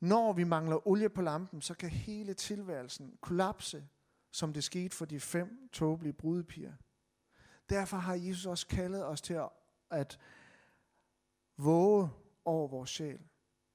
når 0.00 0.32
vi 0.32 0.44
mangler 0.44 0.88
olie 0.88 1.08
på 1.08 1.22
lampen, 1.22 1.60
så 1.60 1.74
kan 1.74 1.90
hele 1.90 2.34
tilværelsen 2.34 3.18
kollapse, 3.20 3.88
som 4.30 4.52
det 4.52 4.64
skete 4.64 4.96
for 4.96 5.04
de 5.04 5.20
fem 5.20 5.68
tåbelige 5.72 6.12
brudepiger. 6.12 6.72
Derfor 7.70 7.96
har 7.96 8.14
Jesus 8.14 8.46
også 8.46 8.66
kaldet 8.66 9.04
os 9.04 9.20
til 9.20 9.34
at, 9.34 9.48
at 9.90 10.18
våge 11.56 12.10
over 12.44 12.68
vores 12.68 12.90
sjæl, 12.90 13.20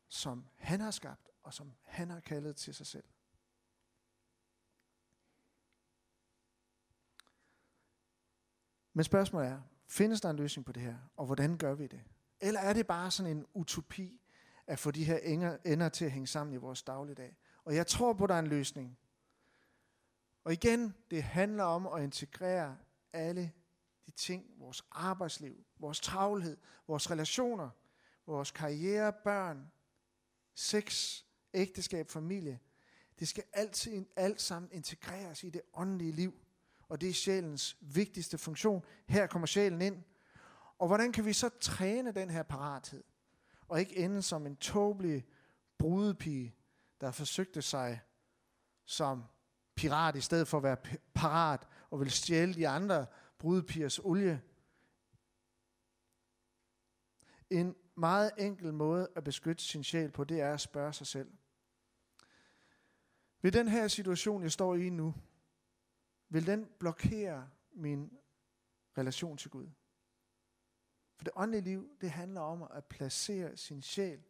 som 0.07 0.45
han 0.55 0.81
har 0.81 0.91
skabt, 0.91 1.29
og 1.43 1.53
som 1.53 1.73
han 1.83 2.09
har 2.09 2.19
kaldet 2.19 2.55
til 2.55 2.75
sig 2.75 2.85
selv. 2.85 3.03
Men 8.97 9.03
spørgsmålet 9.03 9.49
er, 9.49 9.61
findes 9.87 10.21
der 10.21 10.29
en 10.29 10.35
løsning 10.35 10.65
på 10.65 10.71
det 10.71 10.81
her, 10.81 10.95
og 11.17 11.25
hvordan 11.25 11.57
gør 11.57 11.73
vi 11.73 11.87
det? 11.87 12.01
Eller 12.39 12.59
er 12.59 12.73
det 12.73 12.87
bare 12.87 13.11
sådan 13.11 13.37
en 13.37 13.45
utopi, 13.53 14.21
at 14.67 14.79
få 14.79 14.91
de 14.91 15.03
her 15.03 15.17
ender 15.65 15.89
til 15.89 16.05
at 16.05 16.11
hænge 16.11 16.27
sammen 16.27 16.53
i 16.53 16.57
vores 16.57 16.83
dagligdag. 16.83 17.35
Og 17.65 17.75
jeg 17.75 17.87
tror 17.87 18.13
på, 18.13 18.23
at 18.23 18.29
der 18.29 18.35
er 18.35 18.39
en 18.39 18.47
løsning. 18.47 18.97
Og 20.43 20.53
igen, 20.53 20.93
det 21.11 21.23
handler 21.23 21.63
om 21.63 21.87
at 21.87 22.03
integrere 22.03 22.77
alle 23.13 23.51
de 24.05 24.11
ting, 24.11 24.45
vores 24.59 24.85
arbejdsliv, 24.91 25.65
vores 25.79 25.99
travlhed, 25.99 26.57
vores 26.87 27.11
relationer, 27.11 27.69
vores 28.25 28.51
karriere, 28.51 29.13
børn, 29.23 29.71
sex, 30.55 31.21
ægteskab, 31.53 32.09
familie. 32.09 32.59
Det 33.19 33.27
skal 33.27 33.43
altid 33.53 34.05
alt 34.15 34.41
sammen 34.41 34.71
integreres 34.71 35.43
i 35.43 35.49
det 35.49 35.61
åndelige 35.73 36.11
liv. 36.11 36.33
Og 36.89 37.01
det 37.01 37.09
er 37.09 37.13
sjælens 37.13 37.77
vigtigste 37.81 38.37
funktion. 38.37 38.85
Her 39.07 39.27
kommer 39.27 39.45
sjælen 39.45 39.81
ind. 39.81 40.03
Og 40.79 40.87
hvordan 40.87 41.11
kan 41.11 41.25
vi 41.25 41.33
så 41.33 41.49
træne 41.59 42.11
den 42.11 42.29
her 42.29 42.43
parathed? 42.43 43.03
og 43.67 43.79
ikke 43.79 43.97
ende 43.97 44.21
som 44.21 44.45
en 44.45 44.55
tåbelig 44.55 45.25
brudepige, 45.77 46.55
der 47.01 47.11
forsøgte 47.11 47.61
sig 47.61 48.01
som 48.85 49.23
pirat 49.75 50.15
i 50.15 50.21
stedet 50.21 50.47
for 50.47 50.57
at 50.57 50.63
være 50.63 50.77
parat 51.13 51.67
og 51.89 51.99
vil 51.99 52.11
stjæle 52.11 52.53
de 52.53 52.67
andre 52.67 53.05
brudepigers 53.39 53.99
olie. 53.99 54.41
En 57.49 57.75
meget 57.95 58.31
enkel 58.37 58.73
måde 58.73 59.09
at 59.15 59.23
beskytte 59.23 59.63
sin 59.63 59.83
sjæl 59.83 60.11
på, 60.11 60.23
det 60.23 60.41
er 60.41 60.53
at 60.53 60.61
spørge 60.61 60.93
sig 60.93 61.07
selv. 61.07 61.31
Ved 63.41 63.51
den 63.51 63.67
her 63.67 63.87
situation, 63.87 64.43
jeg 64.43 64.51
står 64.51 64.75
i 64.75 64.89
nu, 64.89 65.13
vil 66.29 66.47
den 66.47 66.69
blokere 66.79 67.49
min 67.71 68.17
relation 68.97 69.37
til 69.37 69.49
Gud? 69.49 69.69
For 71.15 71.23
det 71.23 71.33
åndelige 71.35 71.63
liv, 71.63 71.97
det 72.01 72.11
handler 72.11 72.41
om 72.41 72.63
at 72.71 72.85
placere 72.85 73.57
sin 73.57 73.81
sjæl 73.81 74.23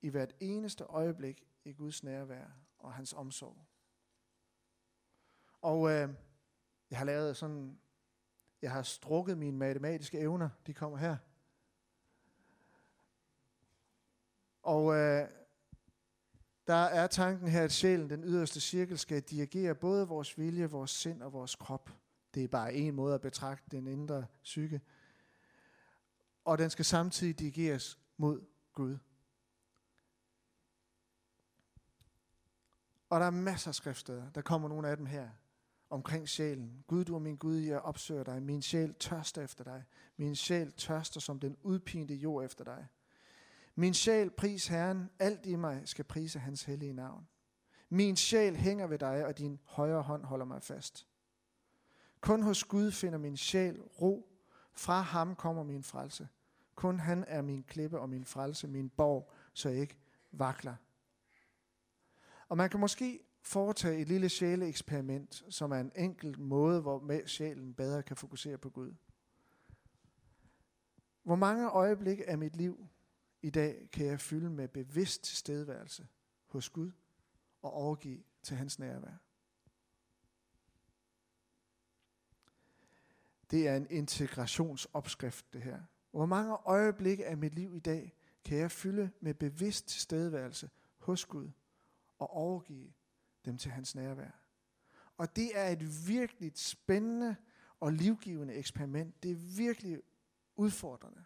i 0.00 0.08
hvert 0.08 0.34
eneste 0.40 0.84
øjeblik 0.84 1.44
i 1.64 1.72
Guds 1.72 2.02
nærvær 2.02 2.46
og 2.78 2.92
hans 2.92 3.12
omsorg. 3.12 3.66
Og 5.60 5.90
øh, 5.90 6.08
jeg 6.90 6.98
har 6.98 7.04
lavet 7.04 7.36
sådan, 7.36 7.80
jeg 8.62 8.72
har 8.72 8.82
strukket 8.82 9.38
mine 9.38 9.56
matematiske 9.56 10.18
evner, 10.18 10.48
de 10.66 10.74
kommer 10.74 10.98
her. 10.98 11.16
Og 14.62 14.94
øh, 14.94 15.28
der 16.66 16.74
er 16.74 17.06
tanken 17.06 17.48
her, 17.48 17.64
at 17.64 17.72
sjælen, 17.72 18.10
den 18.10 18.24
yderste 18.24 18.60
cirkel, 18.60 18.98
skal 18.98 19.22
dirigere 19.22 19.74
både 19.74 20.08
vores 20.08 20.38
vilje, 20.38 20.70
vores 20.70 20.90
sind 20.90 21.22
og 21.22 21.32
vores 21.32 21.56
krop. 21.56 21.90
Det 22.34 22.44
er 22.44 22.48
bare 22.48 22.74
en 22.74 22.94
måde 22.94 23.14
at 23.14 23.20
betragte 23.20 23.76
den 23.76 23.86
indre 23.86 24.26
psyke. 24.42 24.80
Og 26.44 26.58
den 26.58 26.70
skal 26.70 26.84
samtidig 26.84 27.38
dirigeres 27.38 27.98
mod 28.16 28.40
Gud. 28.72 28.98
Og 33.10 33.20
der 33.20 33.26
er 33.26 33.30
masser 33.30 33.68
af 33.68 33.74
skriftsteder. 33.74 34.30
Der 34.30 34.42
kommer 34.42 34.68
nogle 34.68 34.88
af 34.88 34.96
dem 34.96 35.06
her 35.06 35.28
omkring 35.90 36.28
sjælen. 36.28 36.84
Gud, 36.86 37.04
du 37.04 37.14
er 37.14 37.18
min 37.18 37.36
Gud, 37.36 37.56
jeg 37.56 37.80
opsøger 37.80 38.24
dig. 38.24 38.42
Min 38.42 38.62
sjæl 38.62 38.94
tørster 38.94 39.42
efter 39.42 39.64
dig. 39.64 39.84
Min 40.16 40.36
sjæl 40.36 40.72
tørster 40.72 41.20
som 41.20 41.40
den 41.40 41.56
udpinte 41.62 42.14
jord 42.14 42.44
efter 42.44 42.64
dig. 42.64 42.86
Min 43.74 43.94
sjæl, 43.94 44.30
pris 44.30 44.66
Herren, 44.66 45.10
alt 45.18 45.46
i 45.46 45.56
mig 45.56 45.82
skal 45.84 46.04
prise 46.04 46.38
hans 46.38 46.64
hellige 46.64 46.92
navn. 46.92 47.28
Min 47.88 48.16
sjæl 48.16 48.56
hænger 48.56 48.86
ved 48.86 48.98
dig, 48.98 49.26
og 49.26 49.38
din 49.38 49.60
højre 49.64 50.02
hånd 50.02 50.24
holder 50.24 50.44
mig 50.46 50.62
fast. 50.62 51.06
Kun 52.20 52.42
hos 52.42 52.64
Gud 52.64 52.90
finder 52.90 53.18
min 53.18 53.36
sjæl 53.36 53.80
ro. 53.80 54.30
Fra 54.72 55.00
ham 55.00 55.36
kommer 55.36 55.62
min 55.62 55.82
frelse. 55.82 56.28
Kun 56.74 57.00
han 57.00 57.24
er 57.28 57.42
min 57.42 57.62
klippe 57.62 58.00
og 58.00 58.08
min 58.08 58.24
frelse, 58.24 58.68
min 58.68 58.90
borg, 58.90 59.30
så 59.52 59.68
jeg 59.68 59.80
ikke 59.80 59.98
vakler. 60.32 60.74
Og 62.48 62.56
man 62.56 62.70
kan 62.70 62.80
måske 62.80 63.20
foretage 63.42 64.00
et 64.00 64.08
lille 64.08 64.28
sjæleeksperiment, 64.28 65.44
som 65.50 65.72
er 65.72 65.80
en 65.80 65.92
enkelt 65.96 66.38
måde, 66.38 66.80
hvor 66.80 67.26
sjælen 67.26 67.74
bedre 67.74 68.02
kan 68.02 68.16
fokusere 68.16 68.58
på 68.58 68.70
Gud. 68.70 68.94
Hvor 71.22 71.36
mange 71.36 71.68
øjeblikke 71.68 72.28
af 72.28 72.38
mit 72.38 72.56
liv 72.56 72.88
i 73.44 73.50
dag 73.50 73.88
kan 73.92 74.06
jeg 74.06 74.20
fylde 74.20 74.50
med 74.50 74.68
bevidst 74.68 75.24
tilstedeværelse 75.24 76.06
hos 76.46 76.68
Gud 76.68 76.90
og 77.62 77.72
overgive 77.72 78.22
til 78.42 78.56
hans 78.56 78.78
nærvær. 78.78 79.16
Det 83.50 83.68
er 83.68 83.76
en 83.76 83.86
integrationsopskrift, 83.90 85.52
det 85.52 85.62
her. 85.62 85.82
Hvor 86.10 86.26
mange 86.26 86.52
øjeblikke 86.54 87.26
af 87.26 87.36
mit 87.36 87.54
liv 87.54 87.76
i 87.76 87.78
dag 87.78 88.14
kan 88.44 88.58
jeg 88.58 88.70
fylde 88.70 89.10
med 89.20 89.34
bevidst 89.34 89.88
tilstedeværelse 89.88 90.70
hos 90.98 91.24
Gud 91.24 91.50
og 92.18 92.30
overgive 92.30 92.92
dem 93.44 93.58
til 93.58 93.70
hans 93.70 93.94
nærvær. 93.94 94.30
Og 95.16 95.36
det 95.36 95.58
er 95.58 95.68
et 95.68 96.08
virkelig 96.08 96.52
spændende 96.54 97.36
og 97.80 97.92
livgivende 97.92 98.54
eksperiment. 98.54 99.22
Det 99.22 99.30
er 99.30 99.56
virkelig 99.56 100.02
udfordrende. 100.56 101.24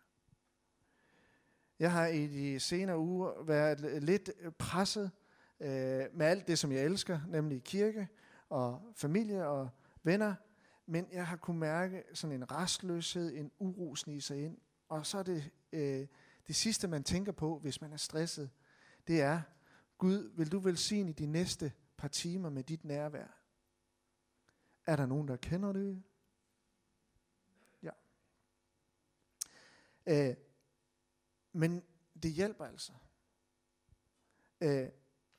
Jeg 1.79 1.93
har 1.93 2.07
i 2.07 2.27
de 2.27 2.61
senere 2.61 2.99
uger 2.99 3.43
været 3.43 4.03
lidt 4.03 4.31
øh, 4.41 4.53
presset 4.53 5.11
øh, 5.61 6.07
med 6.13 6.27
alt 6.27 6.49
det, 6.49 6.59
som 6.59 6.73
jeg 6.73 6.85
elsker, 6.85 7.21
nemlig 7.29 7.65
kirke 7.65 8.09
og 8.49 8.93
familie 8.95 9.47
og 9.47 9.71
venner. 10.03 10.35
Men 10.87 11.09
jeg 11.13 11.27
har 11.27 11.37
kunnet 11.37 11.61
mærke 11.61 12.03
sådan 12.15 12.37
en 12.37 12.51
restløshed, 12.51 13.37
en 13.37 13.51
uro 13.59 13.97
snige 13.97 14.21
sig 14.21 14.45
ind. 14.45 14.59
Og 14.89 15.07
så 15.07 15.19
er 15.19 15.23
det 15.23 15.51
øh, 15.73 16.07
det 16.47 16.57
sidste, 16.57 16.89
man 16.89 17.05
tænker 17.05 17.33
på, 17.33 17.59
hvis 17.59 17.81
man 17.81 17.93
er 17.93 17.97
stresset, 17.97 18.51
det 19.07 19.21
er, 19.21 19.41
Gud, 19.99 20.33
vil 20.37 20.53
du 20.53 20.59
velsigne 20.59 21.13
de 21.13 21.27
næste 21.27 21.73
par 21.97 22.09
timer 22.09 22.51
med 22.51 22.63
dit 22.63 22.85
nærvær? 22.85 23.27
Er 24.87 24.97
der 24.97 25.07
nogen, 25.07 25.29
der 25.29 25.37
kender 25.37 25.73
det? 25.73 26.03
Ja. 27.83 27.91
Øh, 30.07 30.37
men 31.53 31.83
det 32.23 32.33
hjælper 32.33 32.65
altså. 32.65 32.93
Øh, 34.61 34.89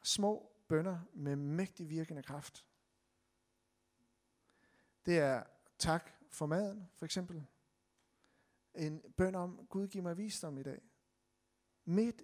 små 0.03 0.51
bønder 0.67 0.99
med 1.13 1.35
mægtig 1.35 1.89
virkende 1.89 2.23
kraft. 2.23 2.65
Det 5.05 5.19
er 5.19 5.43
tak 5.77 6.11
for 6.29 6.45
maden, 6.45 6.89
for 6.95 7.05
eksempel. 7.05 7.45
En 8.75 9.01
bøn 9.17 9.35
om, 9.35 9.67
Gud 9.69 9.87
giv 9.87 10.03
mig 10.03 10.17
visdom 10.17 10.57
i 10.57 10.63
dag. 10.63 10.81
Midt 11.85 12.21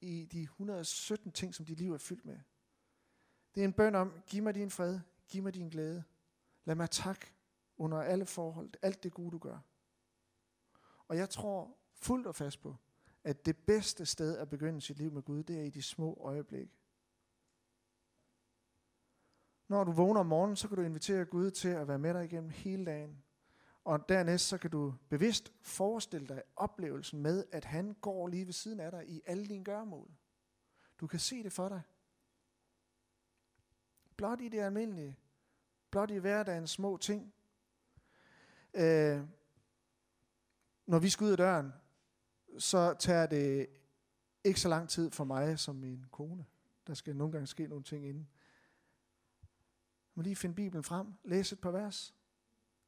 i 0.00 0.24
de 0.24 0.42
117 0.42 1.32
ting, 1.32 1.54
som 1.54 1.66
dit 1.66 1.78
liv 1.78 1.92
er 1.92 1.98
fyldt 1.98 2.24
med. 2.24 2.40
Det 3.54 3.60
er 3.60 3.64
en 3.64 3.72
bøn 3.72 3.94
om, 3.94 4.22
giv 4.26 4.42
mig 4.42 4.54
din 4.54 4.70
fred, 4.70 5.00
giv 5.28 5.42
mig 5.42 5.54
din 5.54 5.68
glæde. 5.68 6.04
Lad 6.64 6.74
mig 6.74 6.90
tak 6.90 7.26
under 7.76 8.02
alle 8.02 8.26
forhold, 8.26 8.70
alt 8.82 9.02
det 9.02 9.12
gode, 9.12 9.30
du 9.30 9.38
gør. 9.38 9.58
Og 11.08 11.16
jeg 11.16 11.30
tror 11.30 11.76
fuldt 12.02 12.26
og 12.26 12.34
fast 12.34 12.60
på, 12.60 12.76
at 13.24 13.46
det 13.46 13.56
bedste 13.56 14.06
sted 14.06 14.38
at 14.38 14.48
begynde 14.50 14.80
sit 14.80 14.98
liv 14.98 15.12
med 15.12 15.22
Gud, 15.22 15.42
det 15.42 15.58
er 15.58 15.62
i 15.62 15.70
de 15.70 15.82
små 15.82 16.18
øjeblikke. 16.20 16.72
Når 19.68 19.84
du 19.84 19.92
vågner 19.92 20.20
om 20.20 20.26
morgenen, 20.26 20.56
så 20.56 20.68
kan 20.68 20.76
du 20.76 20.82
invitere 20.82 21.24
Gud 21.24 21.50
til 21.50 21.68
at 21.68 21.88
være 21.88 21.98
med 21.98 22.14
dig 22.14 22.24
igennem 22.24 22.50
hele 22.50 22.84
dagen. 22.84 23.22
Og 23.84 24.08
dernæst 24.08 24.48
så 24.48 24.58
kan 24.58 24.70
du 24.70 24.94
bevidst 25.08 25.52
forestille 25.60 26.28
dig 26.28 26.42
oplevelsen 26.56 27.22
med, 27.22 27.44
at 27.52 27.64
han 27.64 27.96
går 28.00 28.28
lige 28.28 28.46
ved 28.46 28.52
siden 28.52 28.80
af 28.80 28.90
dig 28.90 29.08
i 29.08 29.22
alle 29.26 29.46
dine 29.46 29.64
gørmål. 29.64 30.10
Du 31.00 31.06
kan 31.06 31.18
se 31.18 31.42
det 31.42 31.52
for 31.52 31.68
dig. 31.68 31.82
Blot 34.16 34.40
i 34.40 34.48
det 34.48 34.60
almindelige. 34.60 35.16
Blot 35.90 36.10
i 36.10 36.16
hverdagens 36.16 36.70
små 36.70 36.96
ting. 36.96 37.34
Øh, 38.74 39.20
når 40.86 40.98
vi 40.98 41.10
skal 41.10 41.24
ud 41.24 41.30
af 41.30 41.36
døren, 41.36 41.72
så 42.58 42.94
tager 42.98 43.26
det 43.26 43.66
ikke 44.44 44.60
så 44.60 44.68
lang 44.68 44.88
tid 44.88 45.10
for 45.10 45.24
mig 45.24 45.58
som 45.58 45.76
min 45.76 46.04
kone. 46.10 46.44
Der 46.86 46.94
skal 46.94 47.16
nogle 47.16 47.32
gange 47.32 47.46
ske 47.46 47.66
nogle 47.66 47.84
ting 47.84 48.06
inden. 48.06 48.28
Jeg 49.42 50.14
må 50.14 50.22
lige 50.22 50.36
finde 50.36 50.54
Bibelen 50.54 50.84
frem, 50.84 51.06
læse 51.24 51.52
et 51.52 51.60
par 51.60 51.70
vers, 51.70 52.14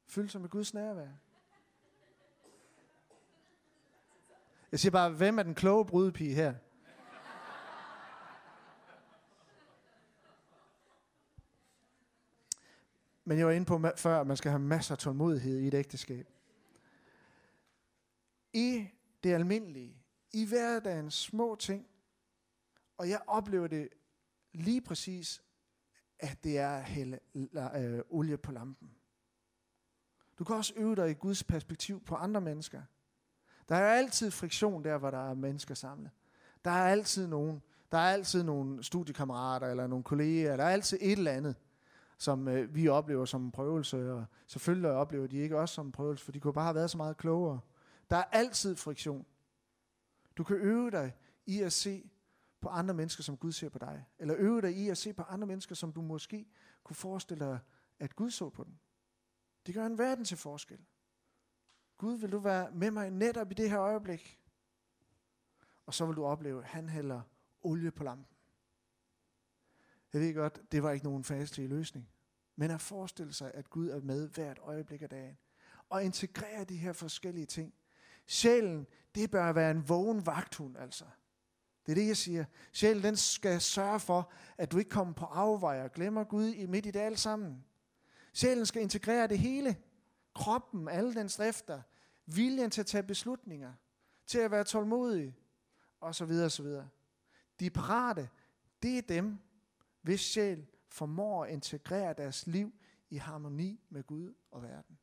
fylde 0.07 0.29
sig 0.29 0.41
med 0.41 0.49
Guds 0.49 0.73
nærvær. 0.73 1.09
Jeg 4.71 4.79
siger 4.79 4.91
bare, 4.91 5.09
hvem 5.09 5.39
er 5.39 5.43
den 5.43 5.55
kloge 5.55 5.85
brudepige 5.85 6.35
her? 6.35 6.53
Men 13.23 13.37
jeg 13.37 13.47
var 13.47 13.51
inde 13.51 13.65
på 13.65 13.81
før, 13.97 14.21
at 14.21 14.27
man 14.27 14.37
skal 14.37 14.51
have 14.51 14.59
masser 14.59 14.95
af 14.95 14.99
tålmodighed 14.99 15.59
i 15.59 15.67
et 15.67 15.73
ægteskab. 15.73 16.27
I 18.53 18.87
det 19.25 19.33
almindelige, 19.33 19.97
i 20.31 20.45
hverdagens 20.45 21.13
små 21.13 21.55
ting. 21.59 21.87
Og 22.97 23.09
jeg 23.09 23.21
oplever 23.27 23.67
det 23.67 23.89
lige 24.53 24.81
præcis, 24.81 25.43
at 26.19 26.43
det 26.43 26.57
er 26.57 26.69
at 26.69 26.83
hælde 26.83 27.19
øh, 27.75 28.01
olie 28.09 28.37
på 28.37 28.51
lampen. 28.51 28.91
Du 30.39 30.43
kan 30.43 30.55
også 30.55 30.73
øve 30.75 30.95
dig 30.95 31.09
i 31.09 31.13
Guds 31.13 31.43
perspektiv 31.43 32.03
på 32.05 32.15
andre 32.15 32.41
mennesker. 32.41 32.81
Der 33.69 33.75
er 33.75 33.93
altid 33.93 34.31
friktion 34.31 34.83
der, 34.83 34.97
hvor 34.97 35.11
der 35.11 35.29
er 35.29 35.33
mennesker 35.33 35.75
samlet. 35.75 36.11
Der 36.65 36.71
er 36.71 36.87
altid 36.91 37.27
nogen. 37.27 37.61
Der 37.91 37.97
er 37.97 38.13
altid 38.13 38.43
nogle 38.43 38.83
studiekammerater 38.83 39.67
eller 39.67 39.87
nogle 39.87 40.03
kolleger. 40.03 40.57
Der 40.57 40.63
er 40.63 40.69
altid 40.69 40.97
et 41.01 41.11
eller 41.11 41.31
andet, 41.31 41.55
som 42.17 42.47
øh, 42.47 42.75
vi 42.75 42.87
oplever 42.87 43.25
som 43.25 43.45
en 43.45 43.51
prøvelse. 43.51 44.13
Og 44.13 44.25
selvfølgelig 44.47 44.91
oplever 44.91 45.27
de 45.27 45.37
ikke 45.37 45.59
også 45.59 45.75
som 45.75 45.85
en 45.85 45.91
prøvelse, 45.91 46.25
for 46.25 46.31
de 46.31 46.39
kunne 46.39 46.53
bare 46.53 46.65
have 46.65 46.75
været 46.75 46.91
så 46.91 46.97
meget 46.97 47.17
klogere. 47.17 47.59
Der 48.09 48.15
er 48.15 48.23
altid 48.23 48.75
friktion. 48.75 49.25
Du 50.37 50.43
kan 50.43 50.55
øve 50.55 50.91
dig 50.91 51.15
i 51.45 51.61
at 51.61 51.73
se 51.73 52.09
på 52.61 52.69
andre 52.69 52.93
mennesker, 52.93 53.23
som 53.23 53.37
Gud 53.37 53.51
ser 53.51 53.69
på 53.69 53.79
dig. 53.79 54.05
Eller 54.19 54.35
øve 54.37 54.61
dig 54.61 54.75
i 54.75 54.89
at 54.89 54.97
se 54.97 55.13
på 55.13 55.23
andre 55.23 55.47
mennesker, 55.47 55.75
som 55.75 55.93
du 55.93 56.01
måske 56.01 56.47
kunne 56.83 56.95
forestille 56.95 57.45
dig, 57.45 57.59
at 57.99 58.15
Gud 58.15 58.31
så 58.31 58.49
på 58.49 58.63
dem. 58.63 58.73
Det 59.65 59.75
gør 59.75 59.85
en 59.85 59.97
verden 59.97 60.25
til 60.25 60.37
forskel. 60.37 60.79
Gud, 61.97 62.17
vil 62.17 62.31
du 62.31 62.39
være 62.39 62.71
med 62.71 62.91
mig 62.91 63.11
netop 63.11 63.51
i 63.51 63.53
det 63.53 63.69
her 63.69 63.79
øjeblik? 63.79 64.39
Og 65.85 65.93
så 65.93 66.05
vil 66.05 66.15
du 66.15 66.25
opleve, 66.25 66.59
at 66.59 66.67
han 66.67 66.89
hælder 66.89 67.21
olie 67.61 67.91
på 67.91 68.03
lampen. 68.03 68.35
Jeg 70.13 70.21
ved 70.21 70.33
godt, 70.33 70.71
det 70.71 70.83
var 70.83 70.91
ikke 70.91 71.05
nogen 71.05 71.23
fastlig 71.23 71.69
løsning. 71.69 72.09
Men 72.55 72.71
at 72.71 72.81
forestille 72.81 73.33
sig, 73.33 73.51
at 73.53 73.69
Gud 73.69 73.89
er 73.89 74.01
med 74.01 74.29
hvert 74.29 74.59
øjeblik 74.61 75.01
af 75.01 75.09
dagen. 75.09 75.37
Og 75.89 76.03
integrere 76.03 76.63
de 76.63 76.77
her 76.77 76.93
forskellige 76.93 77.45
ting 77.45 77.73
Sjælen, 78.25 78.87
det 79.15 79.31
bør 79.31 79.51
være 79.51 79.71
en 79.71 79.89
vågen 79.89 80.25
vagthund, 80.25 80.77
altså. 80.77 81.05
Det 81.85 81.91
er 81.91 81.95
det, 81.95 82.07
jeg 82.07 82.17
siger. 82.17 82.45
Sjælen, 82.71 83.03
den 83.03 83.15
skal 83.15 83.61
sørge 83.61 83.99
for, 83.99 84.31
at 84.57 84.71
du 84.71 84.77
ikke 84.77 84.89
kommer 84.89 85.13
på 85.13 85.25
afveje 85.25 85.83
og 85.83 85.91
glemmer 85.91 86.23
Gud 86.23 86.47
i 86.47 86.65
midt 86.65 86.85
i 86.85 86.91
det 86.91 86.99
alt 86.99 87.19
sammen. 87.19 87.65
Sjælen 88.33 88.65
skal 88.65 88.81
integrere 88.81 89.27
det 89.27 89.39
hele. 89.39 89.75
Kroppen, 90.35 90.87
alle 90.87 91.13
dens 91.13 91.35
drifter, 91.35 91.81
viljen 92.25 92.71
til 92.71 92.81
at 92.81 92.87
tage 92.87 93.03
beslutninger, 93.03 93.73
til 94.27 94.39
at 94.39 94.51
være 94.51 94.63
tålmodig, 94.63 95.35
og 95.99 96.15
så 96.15 96.25
videre, 96.25 96.45
og 96.45 96.51
så 96.51 96.63
videre. 96.63 96.89
De 97.59 97.69
parate, 97.69 98.29
Det 98.81 98.97
er 98.97 99.01
dem, 99.01 99.37
hvis 100.01 100.19
sjæl 100.19 100.67
formår 100.89 101.45
at 101.45 101.51
integrere 101.51 102.13
deres 102.13 102.47
liv 102.47 102.73
i 103.09 103.17
harmoni 103.17 103.81
med 103.89 104.03
Gud 104.03 104.33
og 104.51 104.63
verden. 104.63 104.97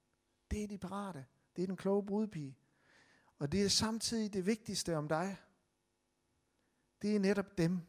Det 0.50 0.64
er 0.64 0.68
de 0.68 0.78
parate. 0.78 1.26
Det 1.56 1.62
er 1.62 1.66
den 1.66 1.76
kloge 1.76 2.06
brudpige. 2.06 2.56
Og 3.42 3.52
det 3.52 3.64
er 3.64 3.68
samtidig 3.68 4.32
det 4.32 4.46
vigtigste 4.46 4.96
om 4.96 5.08
dig. 5.08 5.36
Det 7.02 7.16
er 7.16 7.20
netop 7.20 7.58
dem 7.58 7.80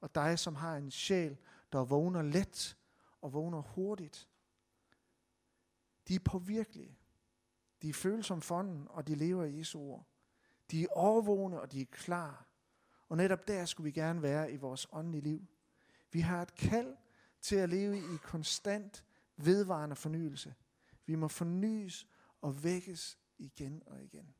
og 0.00 0.14
dig, 0.14 0.38
som 0.38 0.54
har 0.54 0.76
en 0.76 0.90
sjæl, 0.90 1.36
der 1.72 1.84
vågner 1.84 2.22
let 2.22 2.76
og 3.20 3.32
vågner 3.32 3.60
hurtigt. 3.60 4.28
De 6.08 6.14
er 6.14 6.18
påvirkelige. 6.18 6.98
De 7.82 7.88
er 7.88 7.92
følsomme 7.92 8.42
fonden, 8.42 8.86
og 8.90 9.06
de 9.06 9.14
lever 9.14 9.44
i 9.44 9.58
Jesu 9.58 9.78
ord. 9.80 10.06
De 10.70 10.82
er 10.82 10.88
overvågne, 10.90 11.60
og 11.60 11.72
de 11.72 11.80
er 11.80 11.86
klar. 11.90 12.46
Og 13.08 13.16
netop 13.16 13.48
der 13.48 13.64
skulle 13.64 13.84
vi 13.84 14.00
gerne 14.00 14.22
være 14.22 14.52
i 14.52 14.56
vores 14.56 14.86
åndelige 14.92 15.22
liv. 15.22 15.46
Vi 16.12 16.20
har 16.20 16.42
et 16.42 16.54
kald 16.54 16.96
til 17.40 17.56
at 17.56 17.68
leve 17.68 17.98
i 17.98 18.16
konstant, 18.22 19.04
vedvarende 19.36 19.96
fornyelse. 19.96 20.54
Vi 21.06 21.14
må 21.14 21.28
fornyes 21.28 22.06
og 22.40 22.64
vækkes 22.64 23.18
igen 23.38 23.82
og 23.86 24.02
igen. 24.02 24.34